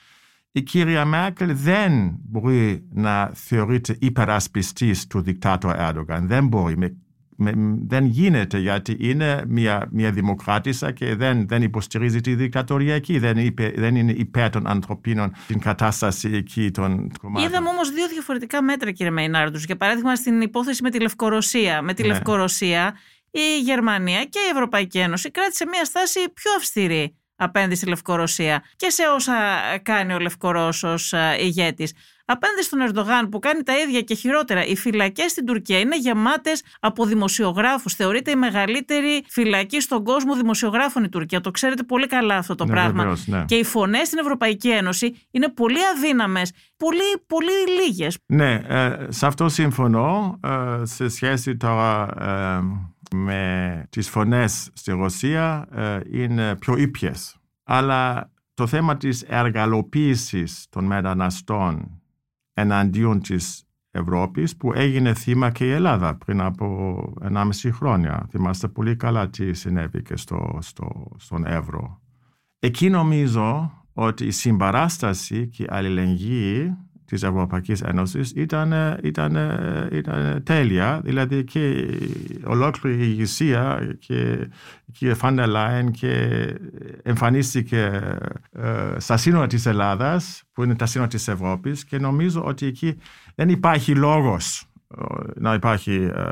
[0.51, 6.27] Η κυρία Μέρκελ δεν μπορεί να θεωρείται υπερασπιστής του δικτάτορα Ερντογάν.
[6.27, 6.97] Δεν μπορεί με
[7.87, 13.19] δεν γίνεται γιατί είναι μια, μια δημοκράτησα και δεν, δεν υποστηρίζει τη δικτατορία εκεί.
[13.19, 17.49] Δεν, είπε, δεν είναι υπέρ των ανθρωπίνων την κατάσταση εκεί των κομμάτων.
[17.49, 19.65] Είδαμε όμως δύο διαφορετικά μέτρα, κύριε Μεϊνάρντους.
[19.65, 21.81] Για παράδειγμα, στην υπόθεση με τη Λευκορωσία.
[21.81, 22.07] Με τη ναι.
[22.07, 22.95] Λευκορωσία,
[23.31, 28.89] η Γερμανία και η Ευρωπαϊκή Ένωση κράτησε μια στάση πιο αυστηρή απέναντι στη Λευκορωσία και
[28.89, 29.33] σε όσα
[29.81, 31.93] κάνει ο Λευκορώσος ε, ηγέτης.
[32.31, 36.63] Απέναντι στον Ερντογάν που κάνει τα ίδια και χειρότερα, οι φυλακές στην Τουρκία είναι γεμάτες
[36.79, 37.93] από δημοσιογράφους.
[37.93, 41.41] Θεωρείται η μεγαλύτερη φυλακή στον κόσμο δημοσιογράφων η Τουρκία.
[41.41, 43.17] Το ξέρετε πολύ καλά αυτό το ναι, πράγμα.
[43.25, 43.45] ναι.
[43.47, 48.17] Και οι φωνές στην Ευρωπαϊκή Ένωση είναι πολύ αδύναμες, πολύ, πολύ λίγες.
[48.25, 50.39] Ναι, ε, σε αυτό συμφωνώ.
[50.43, 52.61] Ε, σε σχέση τώρα ε,
[53.15, 57.35] με τις φωνές στη Ρωσία ε, είναι πιο ήπιες.
[57.63, 62.00] Αλλά το θέμα της εργαλοποίησης των μεταναστών
[62.53, 68.27] εναντίον της Ευρώπης που έγινε θύμα και η Ελλάδα πριν από 1,5 χρόνια.
[68.29, 72.01] Θυμάστε πολύ καλά τι συνέβη και στο, στο, στον Εύρο.
[72.59, 76.77] Εκεί νομίζω ότι η συμπαράσταση και η αλληλεγγύη
[77.11, 79.35] της Ευρωπαϊκής Ένωσης ήταν, ήταν,
[79.91, 81.01] ήταν τέλεια.
[81.03, 81.87] Δηλαδή και
[82.43, 84.31] ολόκληρη η ηγεσία και
[84.85, 86.43] η κυρία Φάντερ Λάιν και
[87.03, 88.01] εμφανίστηκε
[88.51, 92.97] ε, στα σύνορα της Ελλάδας που είναι τα σύνορα της Ευρώπης και νομίζω ότι εκεί
[93.35, 94.65] δεν υπάρχει λόγος
[95.35, 96.31] να υπάρχει ε,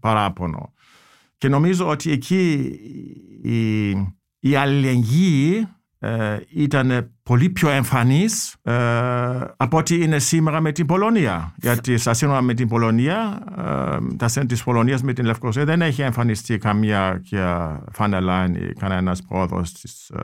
[0.00, 0.72] παράπονο.
[1.38, 2.52] Και νομίζω ότι εκεί
[3.42, 3.88] η,
[4.38, 5.68] η αλληλεγγύη
[6.06, 8.74] ε, ήταν πολύ πιο εμφανής ε,
[9.56, 11.54] από ό,τι είναι σήμερα με την Πολωνία.
[11.56, 15.82] Γιατί στα σύνορα με την Πολωνία, ε, τα σύνορα της Πολωνίας με την Λευκοσία δεν
[15.82, 17.56] έχει εμφανιστεί καμία και
[17.92, 20.18] Φανελάιν ή κανένας πρόοδος της, ε,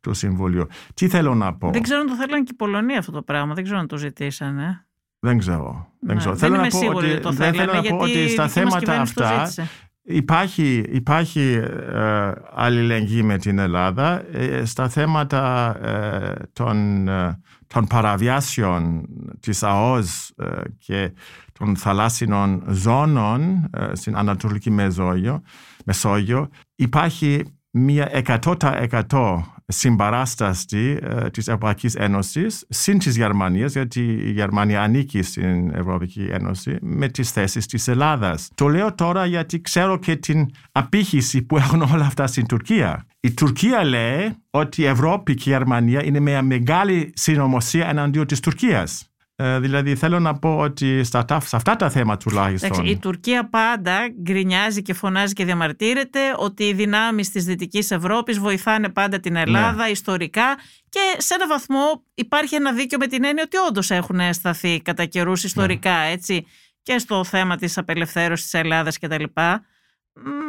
[0.00, 0.66] του Συμβουλίου.
[0.94, 1.70] Τι θέλω να πω.
[1.70, 3.54] Δεν ξέρω αν το θέλανε και η Πολωνία αυτό το πράγμα.
[3.54, 4.86] Δεν ξέρω αν το ζητήσανε.
[5.18, 5.88] Δεν ξέρω.
[6.00, 6.34] Δεν, Ναι, ξέρω.
[6.34, 8.18] δεν θέλω είμαι να πω σίγουρη ότι, ότι το δεν θέλω θέλανε, να πω γιατί
[8.18, 9.68] ότι η στα δική μας θέματα κυβέρνηση το αυτά ζήτησε.
[10.02, 11.52] Υπάρχει, υπάρχει
[11.92, 14.22] ε, αλληλεγγύη με την Ελλάδα.
[14.32, 19.06] Ε, στα θέματα ε, των, ε, των παραβιάσεων
[19.40, 21.12] της ΑΟΣ ε, και
[21.52, 25.42] των θαλάσσινων ζώνων ε, στην Ανατολική Μεσόγειο,
[25.84, 28.10] Μεσόγειο υπάρχει μια
[28.42, 36.28] 100% συμπαράσταση ε, της Ευρωπαϊκής Ένωσης συν της Γερμανίας, γιατί η Γερμανία ανήκει στην Ευρωπαϊκή
[36.30, 38.50] Ένωση, με τις θέσεις της Ελλάδας.
[38.54, 43.06] Το λέω τώρα γιατί ξέρω και την απήχηση που έχουν όλα αυτά στην Τουρκία.
[43.20, 48.40] Η Τουρκία λέει ότι η Ευρώπη και η Γερμανία είναι μια μεγάλη συνωμοσία εναντίον της
[48.40, 49.09] Τουρκίας.
[49.42, 52.70] Ε, δηλαδή θέλω να πω ότι στα, τα- σε αυτά τα θέματα τουλάχιστον.
[52.72, 58.38] Εντάξει, η Τουρκία πάντα γκρινιάζει και φωνάζει και διαμαρτύρεται ότι οι δυνάμεις της Δυτικής Ευρώπης
[58.38, 59.90] βοηθάνε πάντα την Ελλάδα Ναι.
[59.90, 60.56] ιστορικά
[60.88, 65.04] και σε ένα βαθμό υπάρχει ένα δίκιο με την έννοια ότι όντως έχουν σταθεί κατά
[65.04, 66.10] καιρούς ιστορικά Ναι.
[66.10, 66.46] έτσι
[66.82, 69.64] και στο θέμα της απελευθέρωσης της Ελλάδας και τα λοιπά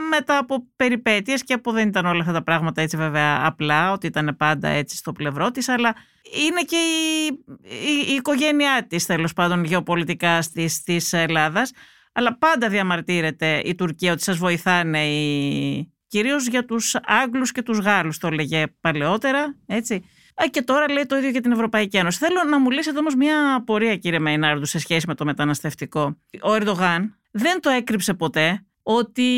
[0.09, 4.07] μετά από περιπέτειες και από δεν ήταν όλα αυτά τα πράγματα έτσι βέβαια απλά ότι
[4.07, 5.95] ήταν πάντα έτσι στο πλευρό της αλλά
[6.47, 7.25] είναι και η,
[7.61, 11.71] η, η οικογένειά της τέλος πάντων γεωπολιτικά της, της Ελλάδας
[12.11, 15.93] αλλά πάντα διαμαρτύρεται η Τουρκία ότι σας βοηθάνε οι...
[16.07, 20.03] κυρίως για τους Άγγλους και τους Γάλλους το έλεγε παλαιότερα έτσι
[20.35, 22.17] Α, και τώρα λέει το ίδιο για την Ευρωπαϊκή Ένωση.
[22.17, 26.17] Θέλω να μου λύσετε όμως μια απορία κύριε Μεϊνάρντου σε σχέση με το μεταναστευτικό.
[26.41, 29.29] Ο Ερντογάν δεν το έκρυψε ποτέ ότι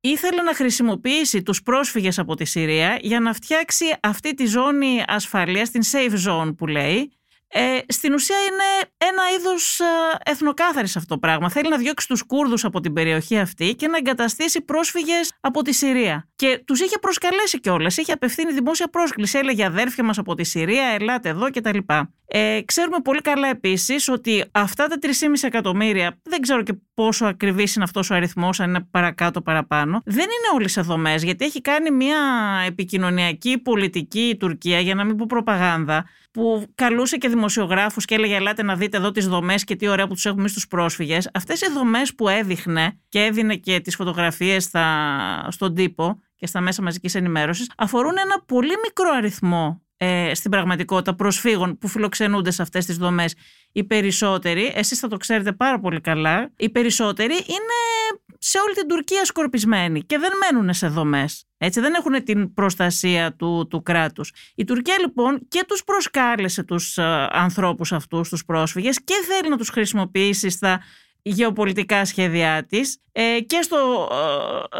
[0.00, 5.70] ήθελε να χρησιμοποιήσει τους πρόσφυγες από τη Συρία για να φτιάξει αυτή τη ζώνη ασφαλείας,
[5.70, 7.12] την safe zone που λέει.
[7.48, 9.84] Ε, στην ουσία είναι ένα είδος ε,
[10.30, 11.50] εθνοκάθαρης αυτό το πράγμα.
[11.50, 15.72] Θέλει να διώξει τους Κούρδους από την περιοχή αυτή και να εγκαταστήσει πρόσφυγες από τη
[15.72, 16.28] Συρία.
[16.36, 17.96] Και τους είχε προσκαλέσει κιόλας.
[17.96, 19.38] Είχε απευθύνει δημόσια πρόσκληση.
[19.38, 21.78] Έλεγε αδέρφια μας από τη Συρία, ελάτε εδώ κτλ.
[22.26, 27.74] Ε, ξέρουμε πολύ καλά επίσης ότι αυτά τα 3,5 εκατομμύρια, δεν ξέρω και πόσο ακριβής
[27.74, 31.60] είναι αυτός ο αριθμός, αν είναι παρακάτω παραπάνω, δεν είναι όλοι σε δομές, γιατί έχει
[31.60, 32.18] κάνει μια
[32.66, 38.34] επικοινωνιακή πολιτική η Τουρκία, για να μην πω προπαγάνδα, που καλούσε και δημοσιογράφους και έλεγε
[38.34, 41.30] ελάτε να δείτε εδώ τις δομές και τι ωραία που τους έχουμε εμείς τους πρόσφυγες.
[41.34, 46.60] Αυτές οι δομές που έδειχνε και έδινε και τις φωτογραφίες στα, στον τύπο και στα
[46.60, 52.62] μέσα μαζικής ενημέρωσης αφορούν ένα πολύ μικρό αριθμό ε, στην πραγματικότητα προσφύγων που φιλοξενούνται σε
[52.62, 53.34] αυτές τις δομές.
[53.72, 58.88] Οι περισσότεροι, εσείς θα το ξέρετε πάρα πολύ καλά, οι περισσότεροι είναι σε όλη την
[58.88, 61.46] Τουρκία σκορπισμένοι και δεν μένουν σε δομές.
[61.64, 64.32] Έτσι δεν έχουν την προστασία του, του κράτους.
[64.54, 69.56] Η Τουρκία λοιπόν και τους προσκάλεσε τους ε, ανθρώπους αυτούς, τους πρόσφυγες και θέλει να
[69.56, 70.80] τους χρησιμοποιήσει στα
[71.22, 74.08] γεωπολιτικά σχέδιά της ε, και στο,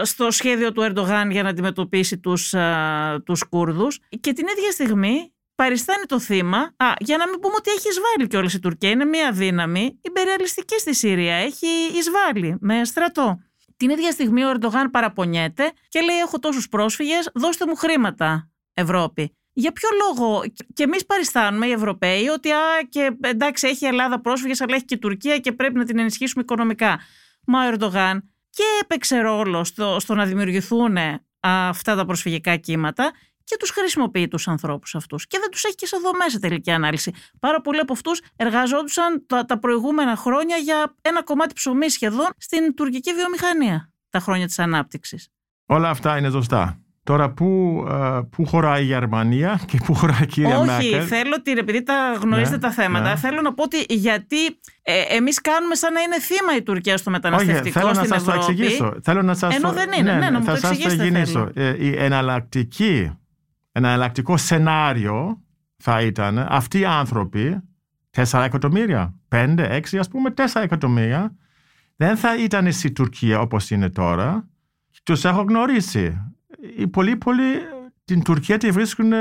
[0.01, 4.71] ε, στο σχέδιο του Ερντογάν για να αντιμετωπίσει τους, ε, τους Κούρδους και την ίδια
[4.71, 8.91] στιγμή παριστάνει το θύμα, α, για να μην πούμε ότι έχει εισβάλει κιόλας η Τουρκία,
[8.91, 11.67] είναι μια δύναμη υπεριαλιστική στη Συρία, έχει
[11.99, 13.39] εισβάλει με στρατό.
[13.77, 19.37] Την ίδια στιγμή ο Ερντογάν παραπονιέται και λέει έχω τόσους πρόσφυγες, δώστε μου χρήματα Ευρώπη.
[19.53, 24.21] Για ποιο λόγο; Και εμείς παριστάνουμε οι Ευρωπαίοι ότι α, και εντάξει έχει η Ελλάδα
[24.21, 27.01] πρόσφυγες αλλά έχει και η Τουρκία και πρέπει να την ενισχύσουμε οικονομικά.
[27.47, 30.97] Μα ο Ερντογάν και έπαιξε ρόλο στο, στο να δημιουργηθούν
[31.41, 33.13] αυτά τα προσφυγικά κύματα
[33.45, 36.71] και τους χρησιμοποιεί τους ανθρώπους αυτούς και δεν τους έχει και σε δομές σε τελική
[36.71, 37.13] ανάλυση.
[37.41, 42.75] Πάρα πολλοί από αυτούς εργαζόντουσαν τα, τα προηγούμενα χρόνια για ένα κομμάτι ψωμί σχεδόν στην
[42.75, 45.29] τουρκική βιομηχανία τα χρόνια της ανάπτυξης.
[45.67, 46.79] Όλα αυτά είναι σωστά.
[47.03, 47.47] Τώρα, πού,
[47.91, 51.83] ε, πού χωράει η Γερμανία και πού χωράει η κυρία Όχι, Μέρκελ; θέλω ότι επειδή
[51.83, 53.17] τα γνωρίζετε Ναι, τα θέματα, ναι.
[53.17, 54.47] θέλω να πω ότι γιατί
[54.83, 58.09] ε, εμείς κάνουμε σαν να είναι θύμα η Τουρκία στο Όχι, μεταναστευτικό θέλω να στην
[58.09, 58.53] σας το Ευρώπη.
[58.53, 58.95] εξηγήσω.
[59.03, 59.75] Θέλω να σας Ενώ το...
[59.75, 60.13] δεν είναι.
[60.13, 61.51] Ναι, να μου θα το σας εξηγήσετε εξηγήσω.
[61.55, 63.19] Ε, η εναλλακτική,
[63.77, 65.43] ένα εναλλακτικό σενάριο
[65.77, 67.61] θα ήταν αυτοί οι άνθρωποι,
[68.11, 71.35] 4 εκατομμύρια, 5, 6, ας πούμε 4 εκατομμύρια,
[71.97, 74.49] δεν θα ήταν στη Τουρκία όπως είναι τώρα.
[75.03, 76.33] Τους έχω γνωρίσει.
[76.77, 77.45] Οι πολλοί, πολλοί
[78.05, 79.13] την Τουρκία τη βρίσκουν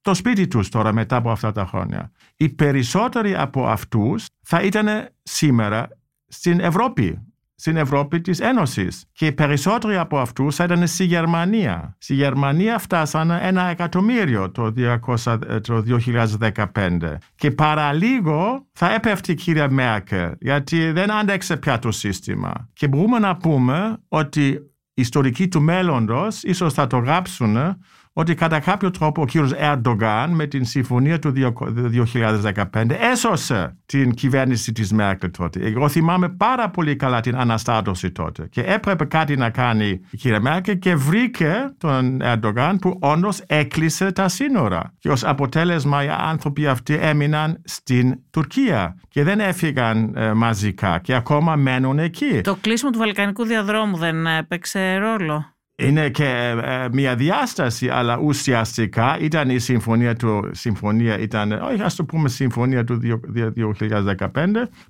[0.00, 2.12] το σπίτι τους τώρα μετά από αυτά τα χρόνια.
[2.36, 5.88] Οι περισσότεροι από αυτούς θα ήταν σήμερα
[6.26, 7.18] στην Ευρώπη,
[7.54, 9.04] στην Ευρώπη της Ένωσης.
[9.12, 11.96] Και οι περισσότεροι από αυτούς θα ήταν στη Γερμανία.
[11.98, 15.82] Στη Γερμανία φτάσανε ένα εκατομμύριο το, 200, το
[16.72, 17.18] 2015.
[17.34, 22.68] Και παραλίγο θα έπεφτε η κυρία Μέρκελ, γιατί δεν άντεξε πια το σύστημα.
[22.72, 24.46] Και μπορούμε να πούμε ότι
[24.94, 27.56] οι ιστορικοί του μέλλοντος ίσως θα το γράψουν
[28.12, 34.72] ότι κατά κάποιο τρόπο ο κύριος Ερντογάν με την συμφωνία του 2015 έσωσε την κυβέρνηση
[34.72, 35.60] της Μέρκελ τότε.
[35.60, 40.40] Εγώ θυμάμαι πάρα πολύ καλά την αναστάτωση τότε και έπρεπε κάτι να κάνει η κυρία
[40.40, 44.94] Μέρκελ και βρήκε τον Ερντογάν που όντως έκλεισε τα σύνορα.
[44.98, 51.14] Και ως αποτέλεσμα οι άνθρωποι αυτοί έμειναν στην Τουρκία και δεν έφυγαν ε, μαζικά και
[51.14, 52.40] ακόμα μένουν εκεί.
[52.40, 59.18] Το κλείσιμο του Βαλκανικού διαδρόμου δεν έπαιξε ρόλο; Είναι και ε, μια διάσταση, αλλά ουσιαστικά
[59.20, 63.00] ήταν η συμφωνία του, συμφωνία ήταν, όχι ας το πούμε συμφωνία του
[63.56, 64.26] 2015,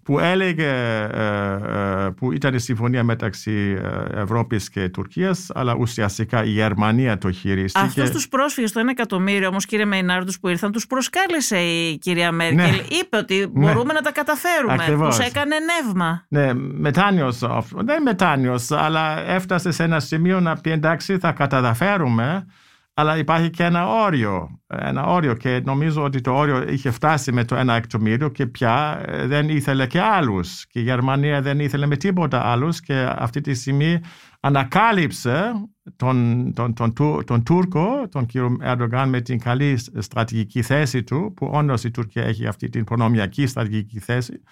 [0.03, 3.79] που έλεγε, ε, ε, που ήταν η συμφωνία μεταξύ
[4.15, 7.85] Ευρώπης και Τουρκίας, αλλά ουσιαστικά η Γερμανία το χειρίστηκε.
[7.85, 12.33] Αυτούς τους πρόσφυγες, το ένα εκατομμύριο όμως κύριε Μεϊνάρντους που ήρθαν, τους προσκάλεσε η κυρία
[12.33, 12.57] Μέρκελ.
[12.57, 12.77] Ναι.
[13.01, 13.47] Είπε ότι ναι.
[13.47, 14.73] μπορούμε να τα καταφέρουμε.
[14.73, 15.17] Ακριβώς.
[15.17, 16.25] Τους έκανε νεύμα.
[16.29, 17.39] Ναι, μετάνιος,
[17.75, 22.47] δεν μετάνιος, αλλά έφτασε σε ένα σημείο να πει εντάξει θα καταδαφέρουμε
[22.95, 27.45] αλλά υπάρχει και ένα όριο, ένα όριο και νομίζω ότι το όριο είχε φτάσει με
[27.45, 31.87] το ένα εκατομμύριο και πια ε, δεν ήθελε και άλλους και η Γερμανία δεν ήθελε
[31.87, 34.01] με τίποτα άλλους και αυτή τη στιγμή
[34.41, 35.53] ανακάλυψε
[35.97, 36.93] τον, τον, τον,
[37.25, 42.25] τον, Τούρκο, τον κύριο Ερντογάν με την καλή στρατηγική θέση του που όντως η Τουρκία
[42.25, 44.43] έχει αυτή την προνομιακή στρατηγική θέση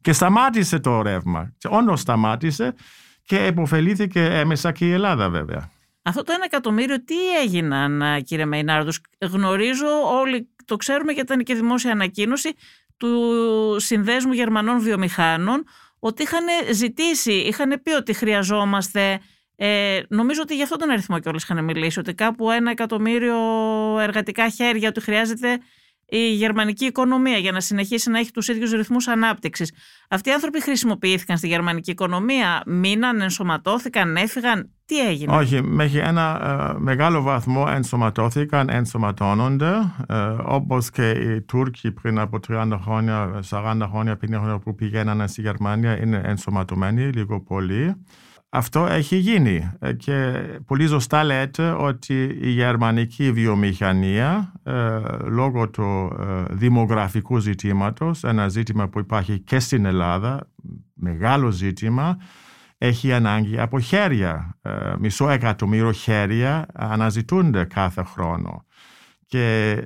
[0.00, 1.52] και σταμάτησε το ρεύμα.
[1.68, 2.74] Όντως σταμάτησε
[3.26, 5.70] και επωφελήθηκε έμεσα και η Ελλάδα βέβαια.
[6.02, 9.00] Αυτό το ένα εκατομμύριο τι έγιναν κύριε Μεϊνάρδος.
[9.20, 9.86] Γνωρίζω
[10.20, 12.54] όλοι, το ξέρουμε γιατί ήταν και δημόσια ανακοίνωση
[12.96, 13.10] του
[13.78, 15.64] Συνδέσμου Γερμανών Βιομηχάνων
[15.98, 19.20] ότι είχαν ζητήσει, είχαν πει ότι χρειαζόμαστε
[19.56, 23.36] ε, νομίζω ότι γι' αυτό τον αριθμό κιόλας είχαν μιλήσει, ότι κάπου ένα εκατομμύριο
[24.00, 25.58] εργατικά χέρια, ότι χρειάζεται
[26.08, 29.72] η γερμανική οικονομία για να συνεχίσει να έχει τους ίδιους ρυθμούς ανάπτυξης.
[30.08, 34.70] Αυτοί οι άνθρωποι χρησιμοποιήθηκαν στη γερμανική οικονομία, μείναν, ενσωματώθηκαν, έφυγαν.
[34.86, 36.40] Τι έγινε; Όχι, μέχρι ένα
[36.74, 39.72] ε, μεγάλο βαθμό ενσωματώθηκαν, ενσωματώνονται,
[40.08, 40.14] ε,
[40.44, 45.40] όπως και οι Τούρκοι πριν από 30 χρόνια, 40 χρόνια, 50 χρόνια που πηγαίνανε στη
[45.40, 47.96] Γερμανία είναι ενσωματωμένοι λίγο πολύ.
[48.56, 56.16] Αυτό έχει γίνει ε, και πολύ σωστά λέτε ότι η γερμανική βιομηχανία ε, λόγω του
[56.20, 60.48] ε, δημογραφικού ζητήματος, ένα ζήτημα που υπάρχει και στην Ελλάδα,
[60.94, 62.16] μεγάλο ζήτημα,
[62.78, 64.58] έχει ανάγκη από χέρια.
[64.98, 68.64] Μισό εκατομμύριο χέρια αναζητούνται κάθε χρόνο.
[69.26, 69.76] Και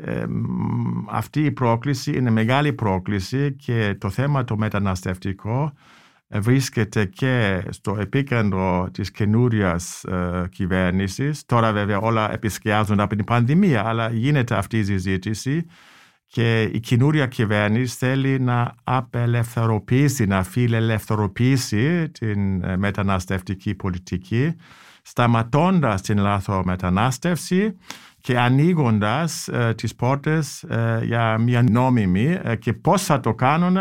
[1.10, 5.72] αυτή η πρόκληση είναι μεγάλη πρόκληση και το θέμα το μεταναστευτικό
[6.38, 11.44] βρίσκεται και στο επίκεντρο της καινούρια ε, κυβέρνησης.
[11.46, 15.66] Τώρα βέβαια όλα επισκιάζουν από την πανδημία, αλλά γίνεται αυτή η συζήτηση
[16.26, 24.54] και η καινούρια κυβέρνηση θέλει να απελευθερωποιήσει, να φιλελευθερωποιήσει την ε, μεταναστευτική πολιτική,
[25.02, 27.76] σταματώντας την λάθο μετανάστευση
[28.20, 33.76] και ανοίγοντας ε, τις πόρτες ε, για μια νόμιμη ε, και πώς θα το κάνουν.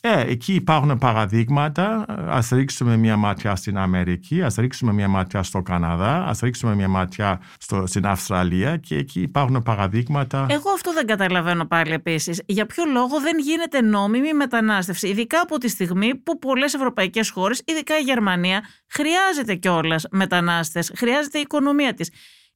[0.00, 2.04] Ε, εκεί υπάρχουν παραδείγματα.
[2.28, 6.88] Ας ρίξουμε μια ματιά στην Αμερική, ας ρίξουμε μια ματιά στο Καναδά, ας ρίξουμε μια
[6.88, 10.46] ματιά στο, στην Αυστραλία και εκεί υπάρχουν παραδείγματα.
[10.50, 12.42] Εγώ αυτό δεν καταλαβαίνω πάλι επίσης.
[12.46, 17.62] Για ποιο λόγο δεν γίνεται νόμιμη μετανάστευση, ειδικά από τη στιγμή που πολλές ευρωπαϊκές χώρες,
[17.64, 22.10] ειδικά η Γερμανία, χρειάζεται κιόλας μετανάστες, χρειάζεται η οικονομία της.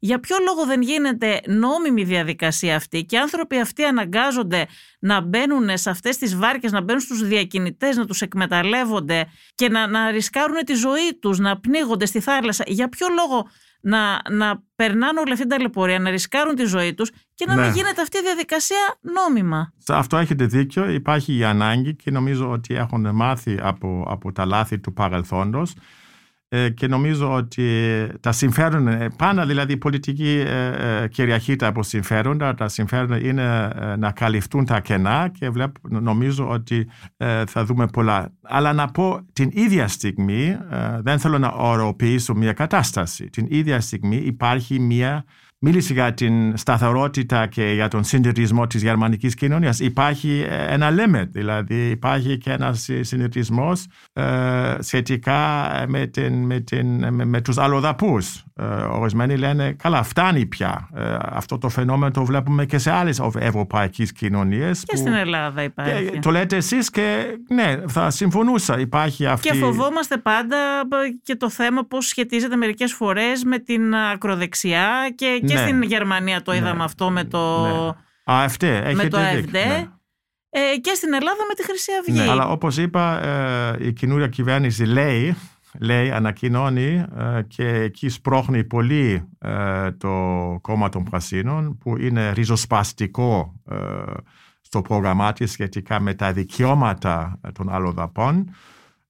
[0.04, 4.66] Για ποιο λόγο δεν γίνεται νόμιμη διαδικασία αυτή και οι άνθρωποι αυτοί αναγκάζονται
[4.98, 9.86] να μπαίνουν σε αυτές τις βάρκες, να μπαίνουν στους διακινητές, να τους εκμεταλλεύονται και να,
[9.86, 12.64] να ρισκάρουν τη ζωή τους, να πνίγονται στη θάλασσα.
[12.66, 13.48] Για ποιο λόγο
[13.80, 17.62] να, να περνάνε όλη αυτή την ταλαιπωρία, να ρισκάρουν τη ζωή τους και να ναι.
[17.62, 22.50] μην γίνεται αυτή η διαδικασία νόμιμα; Σε αυτό έχετε δίκιο, υπάρχει η ανάγκη και νομίζω
[22.50, 25.80] ότι έχουν μάθει από, από τα λάθη του παρελθόντος ε,
[26.74, 27.66] και νομίζω ότι
[28.20, 34.10] τα συμφέροντα, ε, πάνω δηλαδή η πολιτική ε, κυριαρχείται από συμφέροντα, τα συμφέροντα είναι να
[34.10, 36.88] καλυφθούν τα κενά και βλέπω, νομίζω ότι
[37.46, 38.32] θα δούμε πολλά.
[38.42, 40.56] Αλλά να πω την ίδια στιγμή,
[41.00, 45.24] δεν θέλω να οροποιήσω μια κατάσταση, την ίδια στιγμή υπάρχει μια
[45.64, 49.78] μίλησε για την σταθερότητα και για τον συντηρητισμό της γερμανικής κοινωνίας.
[49.78, 57.24] Υπάρχει ένα limit, δηλαδή υπάρχει και ένας συντηρητισμός ε, σχετικά με, την, με, την, με,
[57.24, 58.44] με τους αλλοδαπούς.
[58.56, 60.88] Ε, ορισμένοι λένε, καλά, φτάνει πια.
[60.94, 64.78] Ε, αυτό το φαινόμενο το βλέπουμε και σε άλλες ευρωπαϊκές κοινωνίες.
[64.78, 66.10] Και που, στην Ελλάδα υπάρχει.
[66.10, 68.78] Και, το λέτε εσείς και ναι, θα συμφωνούσα.
[68.78, 69.48] Υπάρχει αυτή...
[69.48, 70.56] Και φοβόμαστε πάντα
[71.22, 75.66] και το θέμα πώς σχετίζεται μερικές φορές με την ακροδεξιά και, και ναι.
[75.66, 76.84] στην Γερμανία το είδαμε ναι.
[76.84, 78.94] αυτό με το, ναι.
[78.94, 79.50] με το AFD.
[79.50, 79.88] Ναι.
[80.50, 82.18] Ε, και στην Ελλάδα με τη Χρυσή Αυγή.
[82.18, 85.36] Ναι, αλλά όπως είπα, ε, η καινούρια κυβέρνηση λέει,
[85.80, 89.28] λέει ανακοινώνει ε, και εκεί σπρώχνει πολύ
[89.98, 90.10] το
[90.60, 93.52] κόμμα των Πρασίνων που είναι ριζοσπαστικό
[94.60, 98.54] στο πρόγραμμά της σχετικά με τα δικαιώματα των αλλοδαπών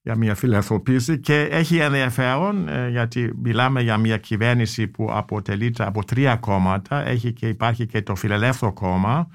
[0.03, 6.05] για μια φιλελευθερωποίηση και έχει ενδιαφέρον ε, γιατί μιλάμε για μια κυβέρνηση που αποτελείται από
[6.05, 7.07] τρία κόμματα.
[7.07, 9.27] Έχει και υπάρχει και το φιλελεύθερο κόμμα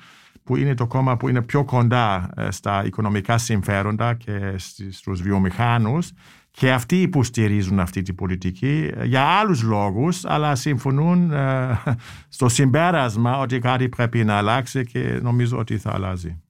[0.44, 4.54] που είναι το κόμμα που είναι πιο κοντά ε, στα οικονομικά συμφέροντα και
[4.90, 6.12] στους βιομηχάνους
[6.50, 11.32] και αυτοί υποστηρίζουν αυτή την πολιτική ε, για άλλους λόγους αλλά συμφωνούν
[12.36, 16.42] στο συμπέρασμα ότι κάτι πρέπει να αλλάξει και νομίζω ότι θα αλλάζει.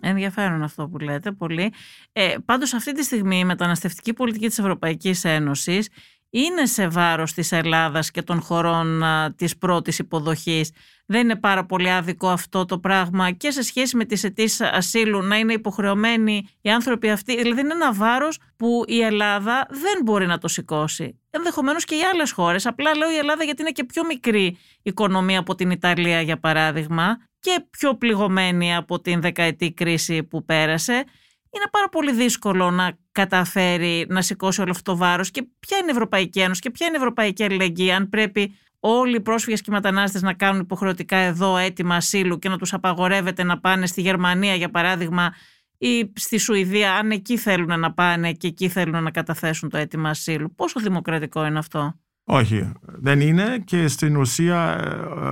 [0.00, 1.72] Ενδιαφέρον αυτό που λέτε πολύ.
[2.12, 5.88] Ε, πάντως αυτή τη στιγμή η μεταναστευτική πολιτική της Ευρωπαϊκής Ένωσης
[6.30, 10.72] είναι σε βάρος της Ελλάδας και των χωρών α, της πρώτης υποδοχής.
[11.06, 15.22] Δεν είναι πάρα πολύ άδικο αυτό το πράγμα και σε σχέση με τις αιτήσεις ασύλου
[15.22, 17.36] να είναι υποχρεωμένοι οι άνθρωποι αυτοί.
[17.36, 21.20] Δηλαδή είναι ένα βάρος που η Ελλάδα δεν μπορεί να το σηκώσει.
[21.30, 22.66] Ενδεχομένως και οι άλλες χώρες.
[22.66, 27.16] Απλά λέω η Ελλάδα γιατί είναι και πιο μικρή οικονομία από την Ιταλία για παράδειγμα
[27.40, 31.04] και πιο πληγωμένη από την δεκαετή κρίση που πέρασε,
[31.50, 35.86] είναι πάρα πολύ δύσκολο να καταφέρει να σηκώσει όλο αυτό το βάρος και ποια είναι
[35.86, 39.70] η Ευρωπαϊκή Ένωση και ποια είναι η Ευρωπαϊκή Αλληλεγγύη αν πρέπει όλοι οι πρόσφυγες και
[39.70, 44.00] οι μετανάστες να κάνουν υποχρεωτικά εδώ έτοιμα ασύλου και να τους απαγορεύεται να πάνε στη
[44.00, 45.34] Γερμανία για παράδειγμα
[45.78, 50.08] ή στη Σουηδία αν εκεί θέλουν να πάνε και εκεί θέλουν να καταθέσουν το αίτημα
[50.08, 50.54] ασύλου.
[50.54, 51.94] Πόσο δημοκρατικό είναι αυτό;
[52.32, 54.80] Όχι, δεν είναι και στην ουσία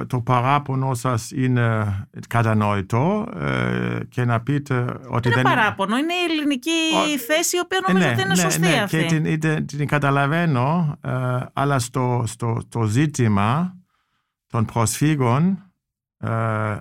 [0.01, 1.87] ε, το παράπονο σας είναι
[2.29, 7.19] κατανοητό ε, και να πείτε ότι είναι δεν παράπονο, είναι η ελληνική Ο...
[7.19, 9.05] θέση η οποία νομίζω ναι, ότι είναι ναι, σωστή ναι, αυτή.
[9.07, 11.11] Και την, την, την καταλαβαίνω, ε,
[11.53, 13.77] αλλά στο, στο, στο ζήτημα
[14.47, 15.63] των προσφύγων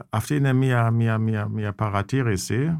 [0.09, 2.77] αυτή είναι μια, μια, μια, μια παρατήρηση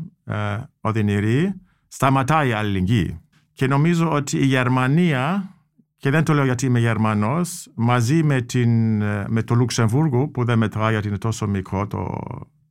[0.81, 1.53] οδυνηρή,
[1.87, 3.21] σταματάει η αλληλεγγύη.
[3.53, 5.56] Και νομίζω ότι η Γερμανία
[5.97, 10.57] και δεν το λέω γιατί είμαι Γερμανός, μαζί με, την, με το Λουξεμβούργο, που δεν
[10.57, 12.17] μετράει γιατί είναι τόσο μικρό το,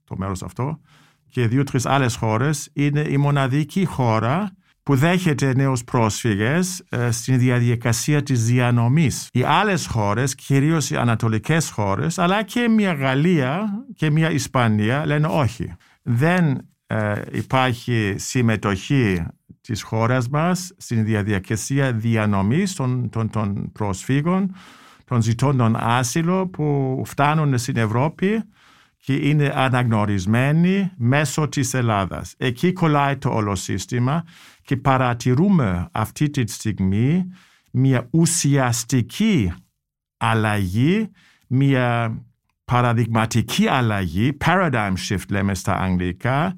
[0.04, 0.80] το μέρος αυτό,
[1.28, 8.22] και δύο-τρεις άλλες χώρες, είναι η μοναδική χώρα που δέχεται νέους πρόσφυγες ε, στην διαδικασία
[8.22, 9.28] της διανομής.
[9.32, 15.26] Οι άλλες χώρες, κυρίως οι ανατολικές χώρες, αλλά και μια Γαλλία και μια Ισπανία λένε
[15.26, 15.74] όχι.
[16.02, 19.26] Δεν ε, υπάρχει συμμετοχή
[19.66, 24.54] της χώρας μας στην διαδικασία διανομής των, των, των προσφύγων,
[25.04, 28.42] των ζητώντων άσυλο που φτάνουν στην Ευρώπη
[28.96, 32.34] και είναι αναγνωρισμένοι μέσω της Ελλάδας.
[32.36, 34.24] Εκεί κολλάει το όλο σύστημα
[34.62, 37.26] και παρατηρούμε αυτή τη στιγμή
[37.72, 39.52] μια ουσιαστική
[40.16, 41.10] αλλαγή,
[41.46, 42.16] μια
[42.64, 46.54] παραδειγματική αλλαγή, paradigm shift λέμε στα αγγλικά,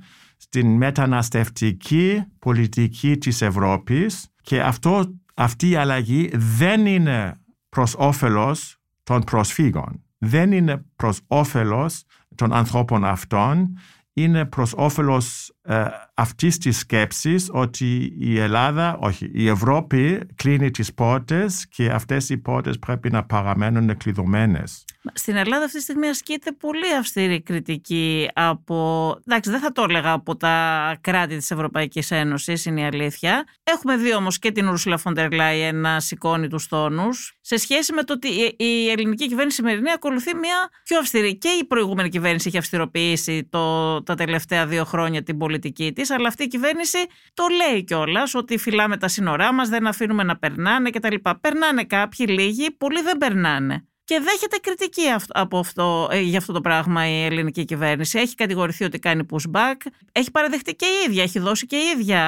[0.49, 9.21] στην μεταναστευτική πολιτική της Ευρώπης και αυτό, αυτή η αλλαγή δεν είναι προς όφελος των
[9.21, 10.03] προσφύγων.
[10.19, 13.79] Δεν είναι προς όφελος των ανθρώπων αυτών.
[14.13, 20.95] Είναι προς όφελος ε, αυτής της σκέψης ότι η Ελλάδα, όχι, η Ευρώπη κλείνει τις
[20.95, 24.85] πόρτες και αυτές οι πόρτες πρέπει να παραμένουν κλειδωμένες.
[25.13, 30.13] Στην Ελλάδα αυτή τη στιγμή ασκείται πολύ αυστηρή κριτική από, εντάξει δεν θα το έλεγα
[30.13, 33.45] από τα κράτη της Ευρωπαϊκής Ένωσης, είναι η αλήθεια.
[33.63, 37.93] Έχουμε δει όμως και την Ursula von der Leyen να σηκώνει τους τόνους σε σχέση
[37.93, 41.39] με το ότι η ελληνική κυβέρνηση σημερινή ακολουθεί μια πιο αυστηρή.
[41.39, 45.57] Και η προηγούμενη κυβέρνηση έχει αυστηροποιήσει το, τα τελευταία δύο χρόνια την πολιτική
[45.93, 46.99] της, αλλά αυτή η κυβέρνηση
[47.35, 51.15] το λέει κιόλας ότι φυλάμε τα σύνορά μας, δεν αφήνουμε να περνάνε κτλ.
[51.41, 53.88] Περνάνε κάποιοι, λίγοι, πολλοί δεν περνάνε.
[54.09, 58.19] Και δέχεται κριτική από αυτό, ε, για αυτό το πράγμα η ελληνική κυβέρνηση.
[58.19, 59.91] Έχει κατηγορηθεί ότι κάνει pushback.
[60.13, 62.21] Έχει παραδεχτεί και η ίδια, έχει δώσει και η ίδια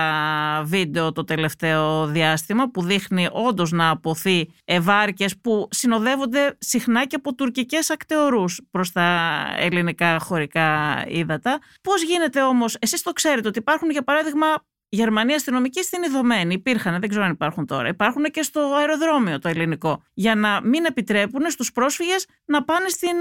[0.64, 7.34] βίντεο το τελευταίο διάστημα που δείχνει όντως να αποθεί ευάρκε που συνοδεύονται συχνά και από
[7.34, 11.58] τουρκικές ακτεωρούς προς τα ελληνικά χωρικά ύδατα.
[11.82, 14.46] Πώς γίνεται όμως, εσείς το ξέρετε ότι υπάρχουν για παράδειγμα
[14.92, 16.54] Γερμανοί αστυνομικοί στην Ιδωμένη.
[16.54, 17.88] Υπήρχαν, δεν ξέρω αν υπάρχουν τώρα.
[17.88, 20.02] Υπάρχουν και στο αεροδρόμιο το ελληνικό.
[20.14, 23.16] Για να μην επιτρέπουν στους πρόσφυγες να πάνε στην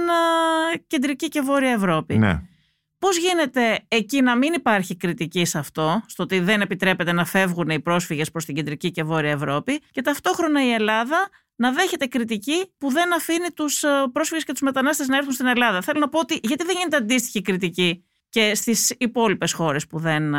[0.87, 2.17] κεντρική και βόρεια Ευρώπη.
[2.17, 2.41] Ναι.
[2.99, 7.69] Πώς γίνεται εκεί να μην υπάρχει κριτική σε αυτό, στο ότι δεν επιτρέπεται να φεύγουν
[7.69, 12.73] οι πρόσφυγες προς την κεντρική και βόρεια Ευρώπη και ταυτόχρονα η Ελλάδα να δέχεται κριτική
[12.77, 15.81] που δεν αφήνει τους πρόσφυγες και τους μετανάστες να έρθουν στην Ελλάδα.
[15.81, 20.35] Θέλω να πω ότι γιατί δεν γίνεται αντίστοιχη κριτική και στις υπόλοιπες χώρες που δεν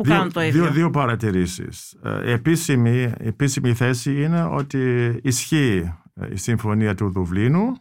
[0.00, 0.62] που δύο, κάνουν το ίδιο.
[0.62, 1.96] Δύο, δύο παρατηρήσεις.
[2.26, 5.94] Η επίσημη, επίσημη θέση είναι ότι ισχύει
[6.32, 7.72] η συμφωνία του Δουβλίνου,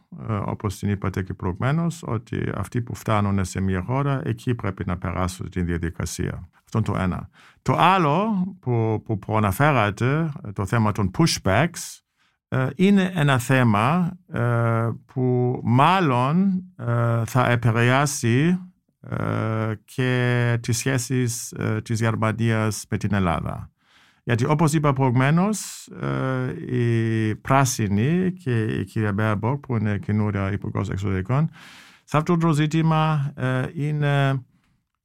[0.45, 4.97] όπως την είπατε και προηγουμένως, ότι αυτοί που φτάνουν σε μια χώρα, εκεί πρέπει να
[4.97, 6.49] περάσουν την διαδικασία.
[6.63, 7.30] Αυτό είναι το ένα.
[7.61, 11.99] Το άλλο που, που προαναφέρατε, το θέμα των pushbacks,
[12.76, 14.17] είναι ένα θέμα
[15.05, 16.63] που μάλλον
[17.26, 18.59] θα επηρεάσει
[19.86, 23.72] και τις σχέσεις της Γερμανίας με την Ελλάδα.
[24.24, 25.89] Γιατί όπως είπα προηγουμένως,
[26.67, 31.50] οι Πράσινοι και η κυρία Μπέρμποκ που είναι καινούρια υπουργός εξωτερικών,
[32.04, 33.34] σε αυτό το ζήτημα
[33.74, 34.43] είναι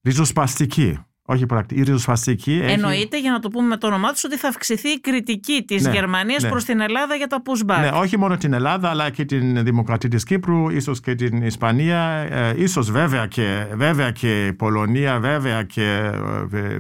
[0.02, 0.98] ριζοσπαστική.
[1.26, 2.60] Όχι πρακτική, η ριζοσπαστική.
[2.62, 5.82] Εννοείται, για να το πούμε με το όνομά τους, ότι θα αυξηθεί η κριτική της
[5.82, 6.48] ναι, Γερμανίας ναι.
[6.48, 7.80] προς την Ελλάδα για τα pushback.
[7.80, 11.98] Ναι, όχι μόνο την Ελλάδα, αλλά και την Δημοκρατία της Κύπρου, ίσως και την Ισπανία,
[12.30, 16.10] ε, ίσως βέβαια και, βέβαια και Πολωνία, βέβαια και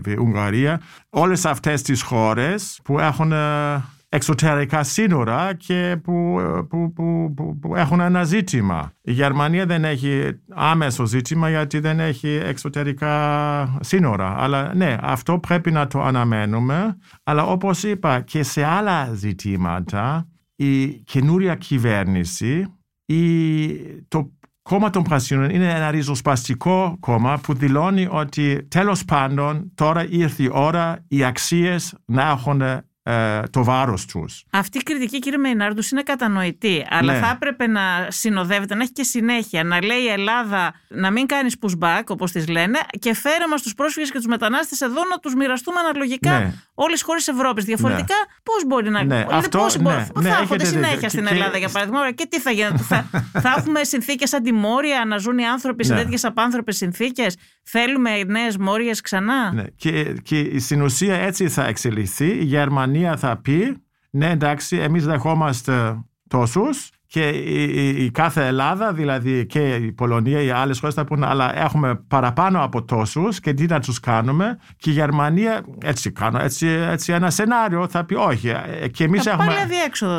[0.04, 0.80] ε, Ουγγαρία.
[1.10, 3.32] Όλες αυτές τις χώρες που έχουν.
[4.14, 8.92] Ε, εξωτερικά σύνορα και που, που, που, που, έχουν ένα ζήτημα.
[9.00, 14.34] Η Γερμανία δεν έχει άμεσο ζήτημα γιατί δεν έχει εξωτερικά σύνορα.
[14.38, 16.96] Αλλά ναι, αυτό πρέπει να το αναμένουμε.
[17.22, 22.66] Αλλά όπως είπα και σε άλλα ζητήματα η καινούρια κυβέρνηση
[23.06, 23.68] η,
[24.08, 30.42] το κόμμα των Πρασίνων είναι ένα ριζοσπαστικό κόμμα που δηλώνει ότι τέλος πάντων τώρα ήρθε
[30.42, 32.84] η ώρα οι αξίες να έχουν ε,
[33.50, 34.44] το βάρος τους.
[34.50, 37.18] Αυτή η κριτική κύριε Μεϊνάρντους είναι κατανοητή αλλά ναι.
[37.18, 41.50] θα έπρεπε να συνοδεύεται, να έχει και συνέχεια να λέει η Ελλάδα να μην κάνει
[41.60, 45.34] pushback όπως τις λένε και φέρε μας τους πρόσφυγες και τους μετανάστες εδώ να τους
[45.34, 46.54] μοιραστούμε αναλογικά ναι.
[46.74, 47.64] Όλες οι χώρες Ευρώπης.
[47.64, 48.34] Διαφορετικά ναι.
[48.42, 49.04] πώς μπορεί να...
[49.04, 49.26] Ναι.
[49.30, 50.06] Αυτό, πώς ναι.
[50.12, 51.34] θα ναι, έρχονται συνέχεια στην και...
[51.34, 52.78] Ελλάδα για παράδειγμα και τι θα γίνει.
[52.78, 53.08] θα,
[53.44, 56.02] θα έχουμε συνθήκες αντιμόρια να ζουν οι άνθρωποι σε ναι.
[56.02, 59.64] τέτοιες απάνθρωπες συνθήκες; Θέλουμε νέες μόριες ξανά; Ναι.
[59.76, 63.76] Και, και στην ουσία έτσι θα εξελιχθεί η Γερμανία Γερμανία θα πει
[64.10, 70.50] ναι εντάξει εμείς δεχόμαστε τόσους και η, η, κάθε Ελλάδα, δηλαδή και η Πολωνία, οι
[70.50, 74.90] άλλες χώρες θα πούνε αλλά έχουμε παραπάνω από τόσους και τι να τους κάνουμε και
[74.90, 79.44] η Γερμανία έτσι κάνω, έτσι, έτσι ένα σενάριο θα πει όχι ε, και εμείς, έχουμε,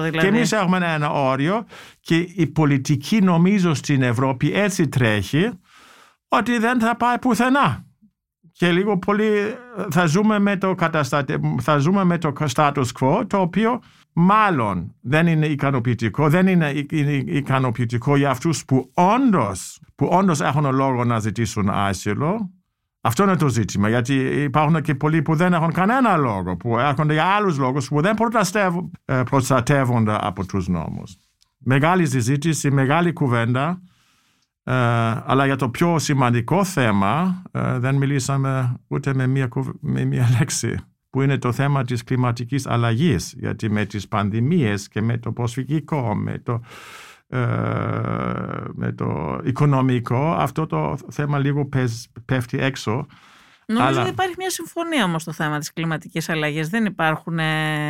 [0.10, 0.18] δηλαδή.
[0.18, 1.66] και εμείς έχουμε ένα όριο
[2.00, 5.50] και η πολιτική νομίζω στην Ευρώπη έτσι τρέχει
[6.28, 7.86] ότι δεν θα πάει πουθενά.
[8.52, 9.30] Και λίγο πολύ
[9.92, 10.76] θα ζούμε με το,
[11.62, 13.82] θα ζούμε με το status quo το οποίο
[14.18, 16.70] μάλλον δεν είναι ικανοποιητικό, δεν είναι
[17.26, 22.50] ικανοποιητικό για αυτούς που όντως, που όντως έχουν λόγο να ζητήσουν άσυλο.
[23.02, 24.14] Αυτό είναι το ζήτημα, γιατί
[24.44, 28.16] υπάρχουν και πολλοί που δεν έχουν κανένα λόγο, που έρχονται για άλλους λόγους που δεν
[29.06, 31.18] ε, προστατεύονται από τους νόμους.
[31.58, 33.82] Μεγάλη συζήτηση, μεγάλη κουβέντα.
[34.64, 34.74] Ε,
[35.26, 39.50] αλλά για το πιο σημαντικό θέμα ε, δεν μιλήσαμε ούτε με μία,
[39.80, 40.78] με μία λέξη
[41.16, 46.16] που είναι το θέμα της κλιματικής αλλαγής γιατί με τις πανδημίες και με το προσφυγικό,
[46.16, 46.62] με το,
[47.28, 47.40] ε,
[48.74, 51.70] με το οικονομικό αυτό το θέμα λίγο
[52.26, 53.08] πέφτει έξω.
[53.68, 54.02] Νομίζω αλλά...
[54.02, 56.70] ότι υπάρχει μια συμφωνία όμως στο θέμα της κλιματικής αλλαγής.
[56.70, 57.40] Δεν υπάρχουν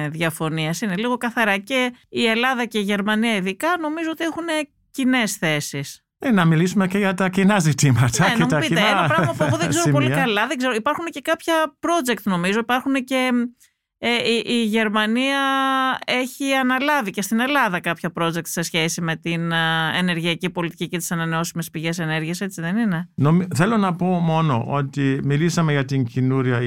[0.10, 0.82] διαφωνίες.
[0.82, 4.46] Είναι λίγο καθαρά και η Ελλάδα και η Γερμανία ειδικά νομίζω ότι έχουν
[4.92, 6.05] κοινές θέσεις.
[6.20, 8.30] Ε, να μιλήσουμε και για τα κοινά ζητήματα.
[8.30, 10.48] Ναι, και τα πείτε, κοινά ένα πράγμα που εγώ δεν ξέρω πολύ καλά.
[10.48, 10.74] Δεν ξέρω.
[10.74, 12.60] Υπάρχουν και κάποια project νομίζω.
[12.60, 13.32] Υπάρχουν και
[13.98, 15.40] ε, η, η, Γερμανία
[16.06, 19.52] έχει αναλάβει και στην Ελλάδα κάποια project σε σχέση με την
[19.98, 23.48] ενεργειακή πολιτική και τις ανανεώσιμες πηγές ενέργειας, έτσι δεν είναι; Νομι...
[23.56, 26.62] Θέλω να πω μόνο ότι μιλήσαμε για την καινούρια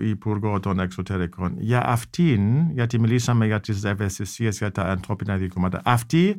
[0.00, 1.54] Υπουργό των Εξωτερικών.
[1.58, 6.34] Για αυτήν, γιατί μιλήσαμε για τις ευαισθησίες για τα ανθρώπινα δικαιώματα, αυτή ε,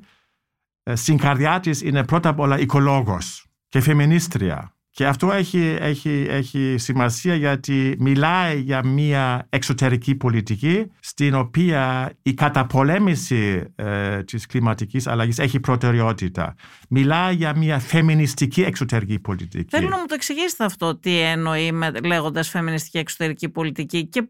[0.96, 4.72] στην καρδιά τη είναι πρώτα απ' όλα οικολόγος και φεμινίστρια.
[4.98, 12.34] Και αυτό έχει, έχει, έχει σημασία γιατί μιλάει για μια εξωτερική πολιτική στην οποία η
[12.34, 16.56] καταπολέμηση ε, της κλιματικής αλλαγής έχει προτεραιότητα.
[16.90, 19.78] Μιλάει για μια φεμινιστική εξωτερική πολιτική.
[19.78, 24.30] Θέλω να μου το εξηγήσετε αυτό τι εννοεί με, λέγοντας φεμινιστική εξωτερική πολιτική και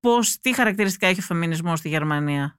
[0.00, 2.58] πώς, τι χαρακτηριστικά έχει ο φεμινισμός στη Γερμανία;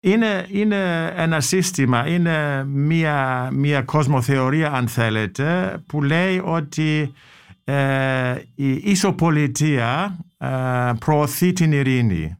[0.00, 7.12] Είναι, είναι ένα σύστημα, είναι μια, μια κοσμοθεωρία αν θέλετε που λέει ότι
[7.64, 10.48] ε, η ισοπολιτεία ε,
[10.98, 12.34] προωθεί την ειρήνη.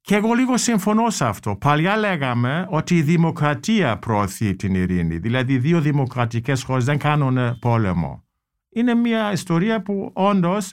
[0.00, 1.56] Και εγώ λίγο συμφωνώ σε αυτό.
[1.56, 5.18] Παλιά λέγαμε ότι η δημοκρατία προωθεί την ειρήνη.
[5.18, 8.24] Δηλαδή δύο δημοκρατικές χώρες δεν κάνουν πόλεμο.
[8.70, 10.72] Είναι μια ιστορία που όντως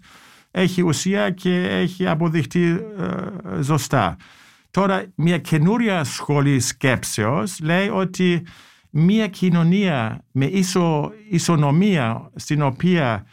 [0.52, 4.16] έχει ουσία και έχει αποδειχτεί ε, ζωστά.
[4.74, 8.45] Τώρα μια καινούρια σχολή σκέψεως λέει ότι
[8.89, 13.26] μια κοινωνία με ίσο, ισονομία στην οποία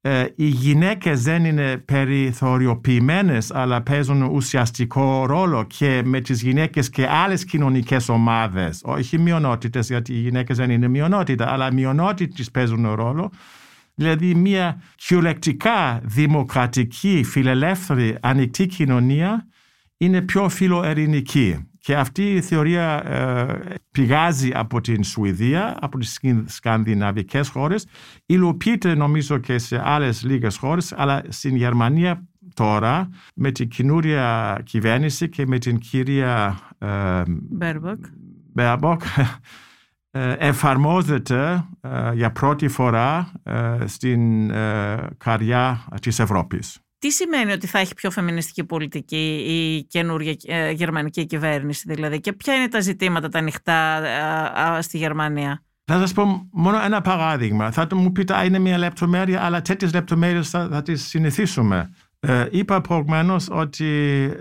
[0.00, 7.06] ε, οι γυναίκες δεν είναι περιθωριοποιημένες αλλά παίζουν ουσιαστικό ρόλο και με τις γυναίκες και
[7.06, 8.80] άλλες κοινωνικές ομάδες.
[8.84, 13.30] Όχι μειονότητες γιατί οι γυναίκες δεν είναι μειονότητα αλλά μειονότητες παίζουν ρόλο.
[13.94, 19.46] Δηλαδή μια κυριολεκτικά δημοκρατική, φιλελεύθερη, ανοιχτή κοινωνία
[19.98, 21.70] είναι πιο φιλοειρηνική.
[21.78, 27.86] Και αυτή η θεωρία ε, πηγάζει από την Σουηδία, από τις σκανδιναβικές χώρες,
[28.26, 35.28] υλοποιείται νομίζω και σε άλλες λίγες χώρες, αλλά στην Γερμανία τώρα με την καινούρια κυβέρνηση
[35.28, 37.22] και με την κυρία ε,
[38.52, 39.02] Μπέρμποκ
[40.10, 44.48] ε, εφαρμόζεται ε, για πρώτη φορά ε, στην
[45.18, 46.78] καρδιά της Ευρώπης.
[46.98, 50.34] Τι σημαίνει ότι θα έχει πιο φεμινιστική πολιτική η καινούργια
[50.72, 54.02] γερμανική κυβέρνηση δηλαδή και ποια είναι τα ζητήματα τα ανοιχτά
[54.82, 57.70] στη Γερμανία; Θα σας πω μόνο ένα παράδειγμα.
[57.70, 61.90] Θα μου πείτε, είναι μια λεπτομέρεια, αλλά τέτοιες λεπτομέρειες θα, θα τις συνηθίσουμε.
[62.20, 63.86] Ε, είπα προηγουμένως ότι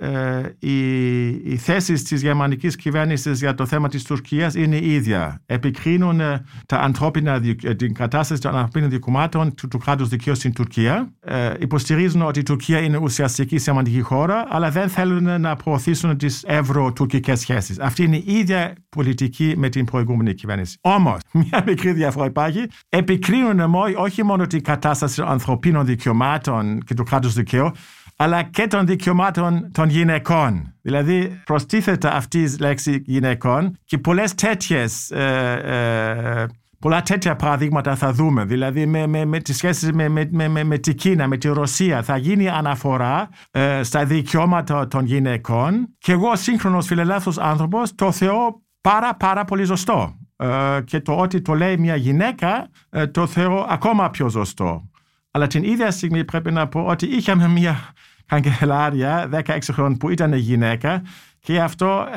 [0.01, 5.41] ε, οι, οι θέσεις της γερμανικής κυβέρνησης για το θέμα της Τουρκίας είναι ίδια.
[5.45, 7.41] Επικρίνουν ε, τα ανθρώπινα,
[7.75, 11.11] την κατάσταση των ανθρωπίνων δικαιωμάτων του, του κράτους δικαίου στην Τουρκία.
[11.19, 16.43] Ε, υποστηρίζουν ότι η Τουρκία είναι ουσιαστική σημαντική χώρα, αλλά δεν θέλουν να προωθήσουν τις
[16.47, 17.79] ευρω-τουρκικές σχέσεις.
[17.79, 20.77] Αυτή είναι η ίδια πολιτική με την προηγούμενη κυβέρνηση.
[20.81, 21.19] Όμως,
[21.49, 22.65] μια μικρή διαφορά υπάρχει.
[22.89, 27.66] Επικρίνουν όχι μόνο την κατάσταση των ανθρωπίνων δικαιωμάτων και του κράτους δικαίου,
[28.15, 30.73] αλλά και των δικαιωμάτων των γυναικών.
[30.81, 35.11] Δηλαδή προστίθεται αυτή η λέξη γυναικών και πολλές τέτοιες.
[35.11, 36.45] Ε, ε,
[36.79, 38.45] πολλά τέτοια παραδείγματα θα δούμε.
[38.45, 42.03] Δηλαδή με, με, με τις σχέσεις με, με, με, με την Κίνα, με τη Ρωσία
[42.03, 48.61] θα γίνει αναφορά ε, στα δικαιώματα των γυναικών και εγώ σύγχρονος φιλελεύθερος άνθρωπος το θεωρώ
[48.81, 50.17] πάρα πάρα πολύ ζωστό.
[50.35, 54.89] Ε, και το ότι το λέει μια γυναίκα ε, το θεωρώ ακόμα πιο ζωστό.
[55.31, 57.93] Αλλά την ίδια στιγμή πρέπει να πω ότι είχαμε μια
[58.25, 61.01] καγκελάρια 16 χρόνων που ήταν γυναίκα
[61.39, 62.07] και αυτό,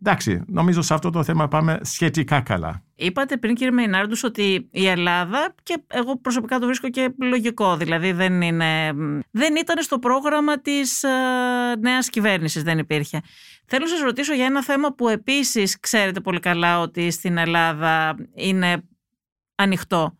[0.00, 2.82] εντάξει, νομίζω σε αυτό το θέμα πάμε σχετικά καλά.
[2.94, 8.12] Είπατε πριν κύριε Μεϊνάρντους ότι η Ελλάδα και εγώ προσωπικά το βρίσκω και λογικό, δηλαδή
[8.12, 8.92] δεν, είναι,
[9.30, 11.08] δεν ήταν στο πρόγραμμα της ε,
[11.80, 13.20] νέας κυβέρνησης, δεν υπήρχε.
[13.66, 18.16] Θέλω να σας ρωτήσω για ένα θέμα που επίσης ξέρετε πολύ καλά ότι στην Ελλάδα
[18.34, 18.82] είναι
[19.54, 20.17] ανοιχτό.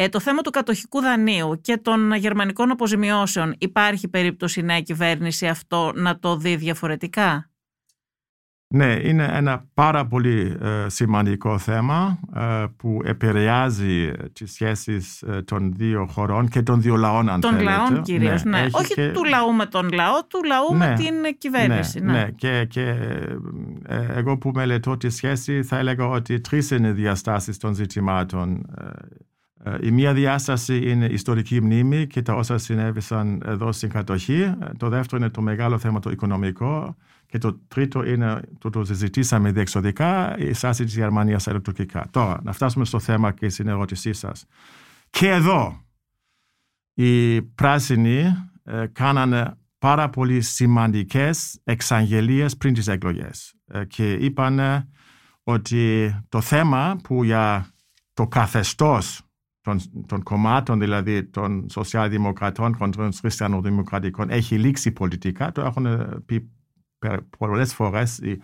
[0.00, 5.46] Ε, το θέμα του κατοχικού δανείου και των γερμανικών αποζημιώσεων υπάρχει περίπτωση η νέα κυβέρνηση
[5.46, 7.50] αυτό να το δει διαφορετικά;
[8.74, 15.72] Ναι, είναι ένα πάρα πολύ ε, σημαντικό θέμα ε, που επηρεάζει τις σχέσεις ε, των
[15.72, 17.70] δύο χωρών και των δύο λαών αν Των θέλετε.
[17.70, 18.60] λαών κυρίως, ναι.
[18.60, 18.66] ναι.
[18.72, 22.00] Όχι του λαού με τον λαό, του λαού με ναι, την κυβέρνηση.
[22.00, 22.30] Ναι, ναι.
[22.30, 22.94] Και, και
[23.88, 28.86] εγώ που μελετώ τη σχέση θα έλεγα ότι τρεις είναι διαστάσεις των ζητημάτων ε,
[29.80, 34.40] η μία διάσταση είναι η ιστορική μνήμη και τα όσα συνέβησαν εδώ στην κατοχή.
[34.40, 36.96] Ε, το δεύτερο είναι το μεγάλο θέμα το οικονομικό.
[37.26, 42.06] Και το τρίτο είναι, το, το συζητήσαμε διεξοδικά, η στάση της Γερμανίας ελεκτροκικά.
[42.10, 44.46] Τώρα, να φτάσουμε στο θέμα και στην ερώτησή σας.
[45.10, 45.84] Και εδώ,
[46.94, 48.24] οι πράσινοι
[48.64, 53.54] ε, κάνανε πάρα πολύ σημαντικές εξαγγελίες πριν τις εκλογές.
[53.66, 54.88] Ε, και είπαν
[55.42, 57.66] ότι το θέμα που για
[58.14, 59.27] το καθεστώς
[59.68, 65.52] των, των κομμάτων, δηλαδή των σοσιαλδημοκρατών και των χριστιανοδημοκρατικών, έχει λήξει πολιτικά.
[65.52, 65.86] Το έχουν
[66.26, 66.50] πει
[67.38, 68.40] πολλές φορές οι,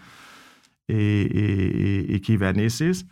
[0.85, 3.07] οι, οι, οι κυβερνήσεις.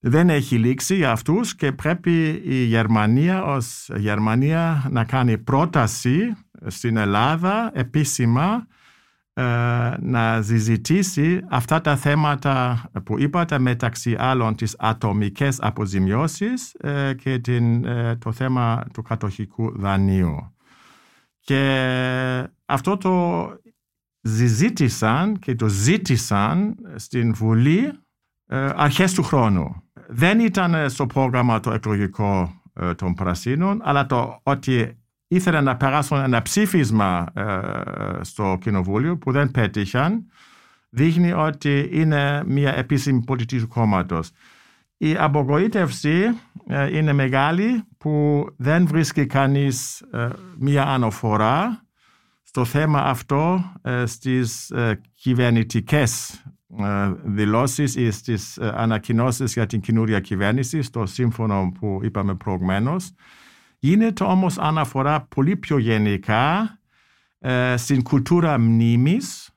[0.00, 6.96] Δεν έχει λήξει για αυτούς και πρέπει η Γερμανία ως Γερμανία να κάνει πρόταση στην
[6.96, 8.77] Ελλάδα επίσημα ε,
[10.00, 17.84] να συζητήσει αυτά τα θέματα που είπατε μεταξύ άλλων τις ατομικές αποζημιώσεις ε, και την,
[17.84, 20.54] ε, το θέμα του κατοχικού δανείου.
[21.40, 23.46] Και αυτό το
[24.20, 27.92] συζήτησαν και το ζήτησαν στην Βουλή
[28.74, 29.82] αρχές του χρόνου.
[30.08, 32.62] Δεν ήταν στο πρόγραμμα το εκλογικό
[32.96, 34.97] των Πρασίνων, αλλά το ότι
[35.28, 37.60] ήθελαν να περάσουν ένα ψήφισμα ε,
[38.20, 40.26] στο κοινοβούλιο που δεν πέτυχαν,
[40.90, 44.30] δείχνει ότι είναι μια επίσημη πολιτική του κόμματος.
[44.96, 46.24] Η απογοήτευση
[46.66, 51.82] ε, είναι μεγάλη που δεν βρίσκει κανείς ε, μια αναφορά
[52.48, 56.42] στο θέμα αυτό ε, στις ε, κυβερνητικές
[56.78, 63.12] ε, δηλώσεις ή στις ανακοινώσεις για την καινούρια κυβέρνηση, στο σύμφωνο που είπαμε προηγουμένως.
[63.78, 66.72] Γίνεται όμως αναφορά πολύ πιο γενικά
[67.76, 69.50] στην κουλτούρα μνήμης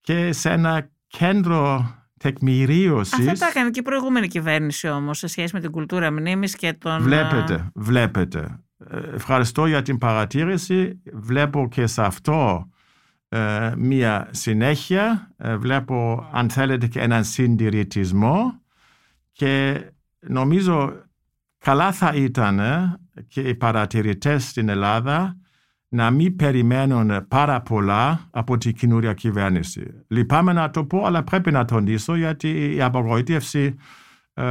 [0.00, 3.28] και σε ένα κέντρο τεκμηρίωσης.
[3.28, 6.72] Αυτά τα έκανε και η προηγούμενη κυβέρνηση όμως σε σχέση με την κουλτούρα μνήμης και
[6.72, 7.02] τον...
[7.02, 8.60] Βλέπετε, βλέπετε.
[9.14, 11.02] Ευχαριστώ για την παρατήρηση.
[11.12, 12.68] Βλέπω και σε αυτό
[13.28, 15.30] ε, μία συνέχεια.
[15.36, 18.62] Ε, βλέπω, αν θέλετε, και έναν συντηρητισμό
[19.32, 19.82] και
[20.20, 20.92] νομίζω
[21.58, 22.60] καλά θα ήταν
[23.28, 25.36] και οι παρατηρητές στην Ελλάδα
[25.88, 30.04] να μην περιμένουν πάρα πολλά από την καινούρια κυβέρνηση.
[30.08, 33.76] Λυπάμαι να το πω, αλλά πρέπει να τονίσω γιατί η απογοήτευση
[34.34, 34.44] ε,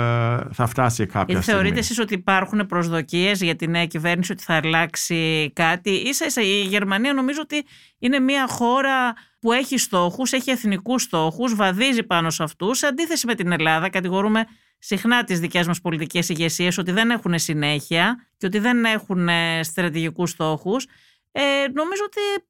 [0.51, 1.59] θα φτάσει κάποια στιγμή.
[1.59, 6.41] Θεωρείτε εσείς ότι υπάρχουν προσδοκίες για τη νέα κυβέρνηση ότι θα αλλάξει κάτι; Ίσα ίσα
[6.41, 7.65] η Γερμανία νομίζω ότι
[7.99, 12.77] είναι μια χώρα που έχει στόχους, έχει εθνικούς στόχους, βαδίζει πάνω σε αυτούς.
[12.77, 14.45] Σε αντίθεση με την Ελλάδα κατηγορούμε
[14.79, 19.29] συχνά τις δικές μας πολιτικές ηγεσίες ότι δεν έχουν συνέχεια και ότι δεν έχουν
[19.61, 20.87] στρατηγικούς στόχους.
[21.31, 21.41] Ε,
[21.73, 22.47] νομίζω ότι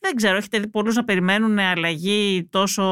[0.00, 2.84] δεν ξέρω, έχετε δει πολλούς να περιμένουν αλλαγή τόσο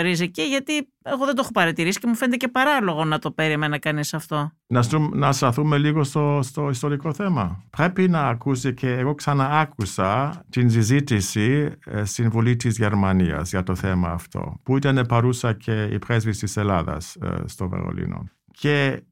[0.00, 3.78] ριζική, γιατί εγώ δεν το έχω παρατηρήσει και μου φαίνεται και παράλογο να το περίμενε
[3.78, 4.50] κανείς αυτό.
[4.66, 4.82] Να,
[5.12, 7.64] να σταθούμε λίγο στο, στο ιστορικό θέμα.
[7.70, 13.74] Πρέπει να ακούσει και εγώ ξαναάκουσα την συζήτηση ε, στην Βουλή της Γερμανίας για το
[13.74, 18.24] θέμα αυτό, που ήταν παρούσα και η πρέσβης της Ελλάδας ε, στο Βερολίνο.
[18.50, 19.02] Και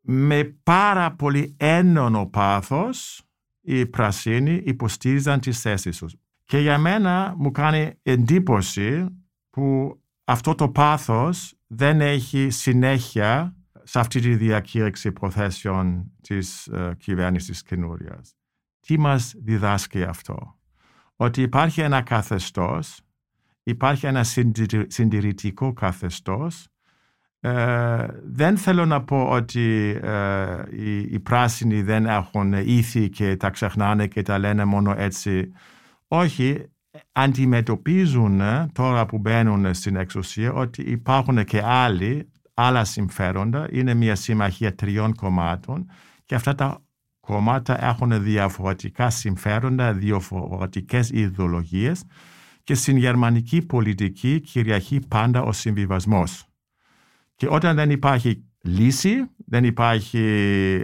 [0.00, 3.22] με πάρα πολύ έντονο πάθος
[3.60, 6.14] οι πρασίνοι υποστήριζαν τις θέσεις τους.
[6.50, 9.06] Και για μένα μου κάνει εντύπωση
[9.50, 17.62] που αυτό το πάθος δεν έχει συνέχεια σε αυτή τη διακήρυξη προθέσεων της uh, κυβέρνησης
[17.62, 18.20] καινούρια.
[18.80, 20.58] Τι μας διδάσκει αυτό;
[21.16, 23.00] Ότι υπάρχει ένα καθεστώς,
[23.62, 24.24] υπάρχει ένα
[24.86, 26.68] συντηρητικό καθεστώς.
[27.40, 33.50] Ε, δεν θέλω να πω ότι ε, οι, οι πράσινοι δεν έχουν ήθη και τα
[33.50, 35.52] ξεχνάνε και τα λένε μόνο έτσι
[36.12, 36.64] όχι,
[37.12, 38.40] αντιμετωπίζουν
[38.72, 43.68] τώρα που μπαίνουν στην εξουσία ότι υπάρχουν και άλλοι, άλλα συμφέροντα.
[43.70, 45.90] Είναι μια συμμαχία τριών κομμάτων
[46.24, 46.84] και αυτά τα
[47.20, 52.02] κόμματα έχουν διαφορετικά συμφέροντα, διαφορετικές ιδεολογίες
[52.64, 56.46] και στην γερμανική πολιτική κυριαρχεί πάντα ο συμβιβασμός.
[57.34, 60.18] Και όταν δεν υπάρχει λύση, δεν υπάρχει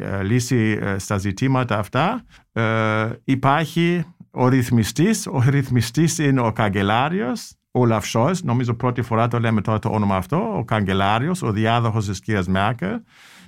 [0.02, 4.04] ε, λύση ε, στα ζητήματα αυτά, ε, υπάρχει
[4.38, 9.78] ο ρυθμιστής, ο ρυθμιστής είναι ο καγκελάριος, ο Λαυσός, νομίζω πρώτη φορά το λέμε τώρα
[9.78, 13.00] το όνομα αυτό, ο καγκελάριος, ο διάδοχος της κυρίας Μέρκελ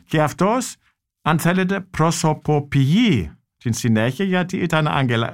[0.05, 0.77] και αυτός,
[1.23, 4.89] αν θέλετε, προσωποποιεί την συνέχεια γιατί ήταν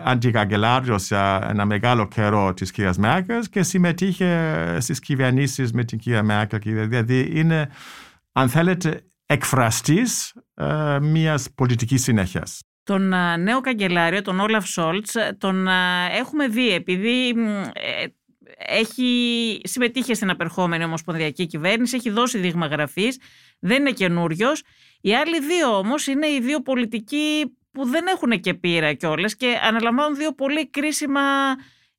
[0.05, 6.22] αντικαγκελάριος για ένα μεγάλο καιρό της κυρίας Μέρκελ και συμμετείχε στις κυβερνήσεις με την κυρία
[6.22, 6.88] Μέρκελ.
[6.88, 7.68] Δηλαδή είναι,
[8.32, 12.62] αν θέλετε, εκφραστής ε, μιας πολιτικής συνέχειας.
[12.85, 15.68] Τον νέο καγκελάριο, τον Όλαφ Σολτς, τον
[16.18, 17.28] έχουμε δει επειδή
[17.72, 18.07] ε,
[18.57, 23.18] έχει συμμετείχε στην απερχόμενη ομοσπονδιακή κυβέρνηση, έχει δώσει δείγμα γραφής,
[23.59, 24.62] δεν είναι καινούριος.
[25.01, 29.59] Οι άλλοι δύο όμως είναι οι δύο πολιτικοί που δεν έχουν και πείρα κιόλας και
[29.62, 31.20] αναλαμβάνουν δύο πολύ κρίσιμα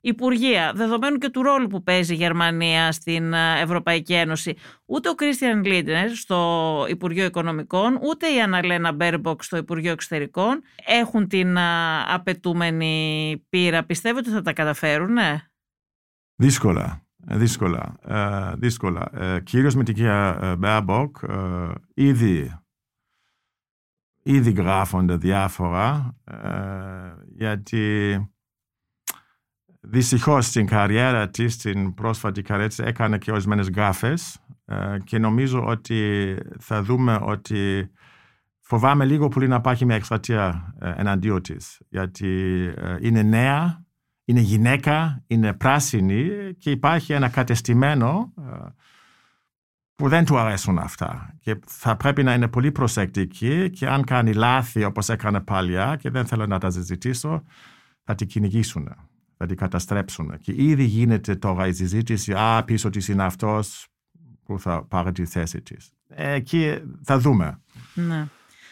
[0.07, 5.15] Υπουργεία, δεδομένου και του ρόλου που παίζει η Γερμανία στην ε, Ευρωπαϊκή Ένωση, ούτε ο
[5.15, 11.61] Κρίστιαν Λίντνερ στο Υπουργείο Οικονομικών, ούτε η Αναλένα Μπέρμποκ στο Υπουργείο Εξωτερικών έχουν την ε,
[12.07, 13.83] απαιτούμενη πείρα.
[13.83, 15.41] Πιστεύετε ότι θα τα καταφέρουν, ναι;
[16.35, 17.05] Δύσκολα.
[17.17, 17.95] Δύσκολα.
[18.07, 19.09] Ε, δύσκολα.
[19.13, 21.17] Ε, κυρίως με την κυρία Μπέρμποκ,
[21.93, 22.59] ήδη,
[24.23, 26.15] ήδη γράφονται διάφορα,
[27.35, 28.19] γιατί
[29.87, 35.65] Δυστυχώς στην καριέρα της, στην πρόσφατη καριέρα της, έκανε και ορισμένες γκάφες ε, και νομίζω
[35.65, 37.91] ότι θα δούμε ότι
[38.59, 41.81] φοβάμαι λίγο πολύ να υπάρχει μια εκστρατεία ε, εναντίον της.
[41.89, 42.27] Γιατί
[42.77, 43.85] ε, είναι νέα,
[44.25, 48.33] είναι γυναίκα, είναι πράσινη και υπάρχει ένα κατεστημένο
[49.95, 51.35] που δεν του αρέσουν αυτά.
[51.39, 56.09] Και θα πρέπει να είναι πολύ προσεκτική και αν κάνει λάθη όπως έκανε παλιά και
[56.09, 57.43] δεν θέλω να τα συζητήσω,
[58.03, 58.89] θα την κυνηγήσουν
[59.37, 60.37] θα την καταστρέψουν.
[60.39, 63.87] Και ήδη γίνεται τώρα η συζήτηση, α, πίσω της είναι αυτός
[64.43, 65.91] που θα πάρει τη θέση της.
[66.07, 67.59] Εκεί θα δούμε.
[67.93, 68.27] Ναι.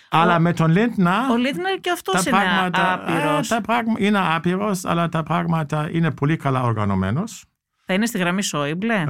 [0.10, 0.40] Αλλά ο...
[0.40, 1.32] με τον Λίντνα...
[1.32, 3.48] Ο Λίντνα και αυτός είναι πράγματα, άπειρος.
[3.48, 7.46] τα πράγμα, είναι άπειρος, αλλά τα πράγματα είναι πολύ καλά οργανωμένος.
[7.86, 9.06] Θα είναι στη γραμμή Σόιμπλε; Ε,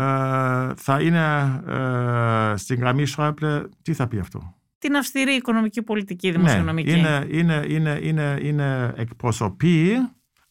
[0.76, 3.62] θα είναι ε, στη γραμμή Σόιμπλε.
[3.82, 6.92] Τι θα πει αυτό; Την αυστηρή οικονομική πολιτική, δημοσιονομική.
[6.92, 9.98] Ναι, είναι, είναι, είναι, είναι, είναι εκπροσωπή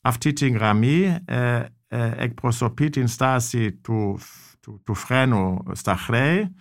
[0.02, 4.18] αυτή τη γραμμή ε, ε, εκπροσωπεί την στάση του,
[4.60, 6.54] του, του φρένου στα χρέη,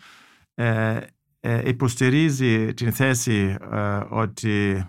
[0.53, 0.99] ε,
[1.39, 4.85] ε, υποστηρίζει την θέση ε, ότι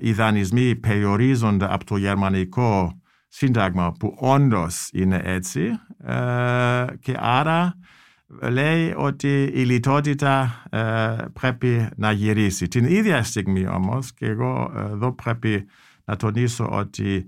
[0.00, 5.70] οι δανεισμοί περιορίζονται από το γερμανικό σύνταγμα που όντως είναι έτσι
[7.00, 7.78] και άρα
[8.50, 10.62] λέει ότι η λιτότητα
[11.32, 12.68] πρέπει να γυρίσει.
[12.68, 15.66] Την ίδια στιγμή όμως και εγώ εδώ πρέπει
[16.04, 17.26] να τονίσω ότι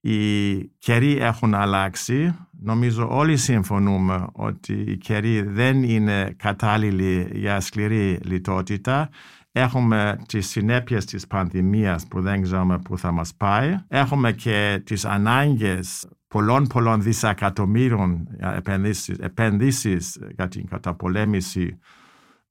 [0.00, 2.34] οι καιροί έχουν αλλάξει.
[2.60, 9.08] Νομίζω όλοι συμφωνούμε ότι οι καιροί δεν είναι κατάλληλοι για σκληρή λιτότητα.
[9.52, 13.76] Έχουμε τις συνέπειες της πανδημίας που δεν ξέρουμε πού θα μας πάει.
[13.88, 21.78] Έχουμε και τις ανάγκες πολλών πολλών δισεκατομμύρων επενδύσεις, επενδύσεις για την καταπολέμηση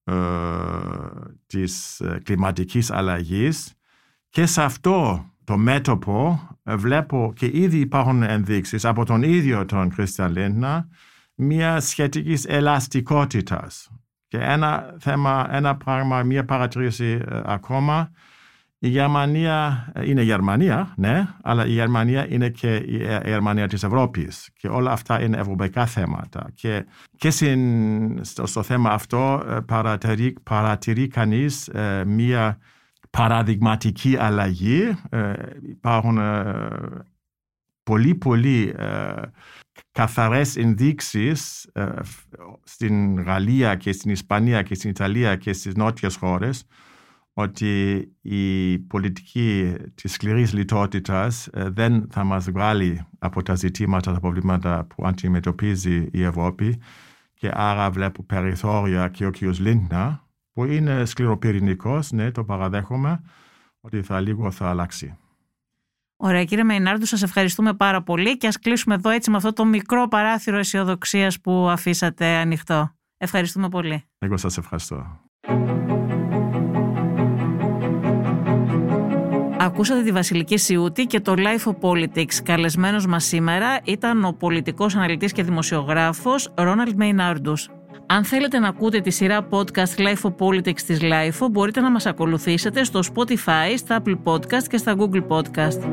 [0.04, 0.14] ε,
[1.48, 3.74] της κλιματικής αλλαγής
[4.30, 9.94] και σε αυτό το μέτωπο ε, βλέπω και ήδη υπάρχουν ενδείξεις από τον ίδιο τον
[9.98, 10.80] Christian Lindner
[11.36, 13.90] μια σχετικής ελαστικότητας.
[14.28, 18.12] Και ένα θέμα, ένα πράγμα, μια παρατήρηση ε, ακόμα.
[18.80, 24.50] Η Γερμανία ε, είναι Γερμανία, ναι, αλλά η Γερμανία είναι και η Γερμανία της Ευρώπης
[24.54, 26.50] και όλα αυτά είναι ευρωπαϊκά θέματα.
[26.54, 26.86] Και,
[27.18, 27.30] και
[28.22, 31.70] στο, στο θέμα αυτό παρατηρεί, παρατηρεί κανείς
[32.06, 32.58] μια
[33.10, 34.98] παραδειγματική αλλαγή.
[35.10, 36.68] Ε, υπάρχουν ε,
[37.84, 39.22] πολύ πολύ ε,
[39.92, 41.70] καθαρές ενδείξεις
[42.64, 46.66] στην Γαλλία και στην Ισπανία και στην Ιταλία και στις νότιες χώρες
[47.34, 54.86] ότι η πολιτική της σκληρής λιτότητας δεν θα μας βγάλει από τα ζητήματα, τα προβλήματα
[54.86, 56.82] που αντιμετωπίζει η Ευρώπη
[57.34, 59.42] και άρα βλέπω περιθώρια και ο κ.
[59.42, 60.27] Λίντνα
[60.58, 63.22] που είναι σκληροπυρηνικός, ναι, το παραδέχομαι,
[63.82, 65.18] ότι θα λίγο θα αλλάξει.
[66.16, 69.66] Ωραία κύριε Μεϊνάρντου, σας ευχαριστούμε πάρα πολύ και ας κλείσουμε εδώ έτσι με αυτό το
[69.66, 72.92] μικρό παράθυρο αισιοδοξίας που αφήσατε ανοιχτό.
[73.18, 74.04] Ευχαριστούμε πολύ.
[74.18, 75.20] Εγώ σας ευχαριστώ.
[79.60, 82.34] Ακούσατε τη Βασιλική Σιούτη και το Life of Politics.
[82.44, 87.70] Καλεσμένος μας σήμερα ήταν ο πολιτικός αναλυτής και δημοσιογράφος Ρόναλντ Μεϊνάρντους.
[88.10, 92.06] Αν θέλετε να ακούτε τη σειρά podcast Life of Politics της Life, μπορείτε να μας
[92.06, 95.90] ακολουθήσετε στο Spotify, στα Apple Podcast και στα Google Podcast.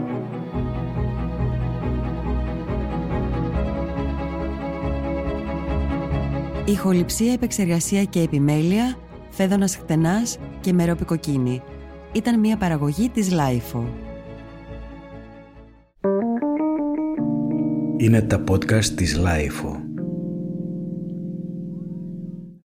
[6.64, 8.96] Ηχοληψία, επεξεργασία και επιμέλεια,
[9.30, 11.62] φέδωνας χτενάς και μερόπικοκίνη.
[12.12, 13.82] Ήταν μια παραγωγή της Life.
[17.96, 19.83] Είναι τα podcast της Life.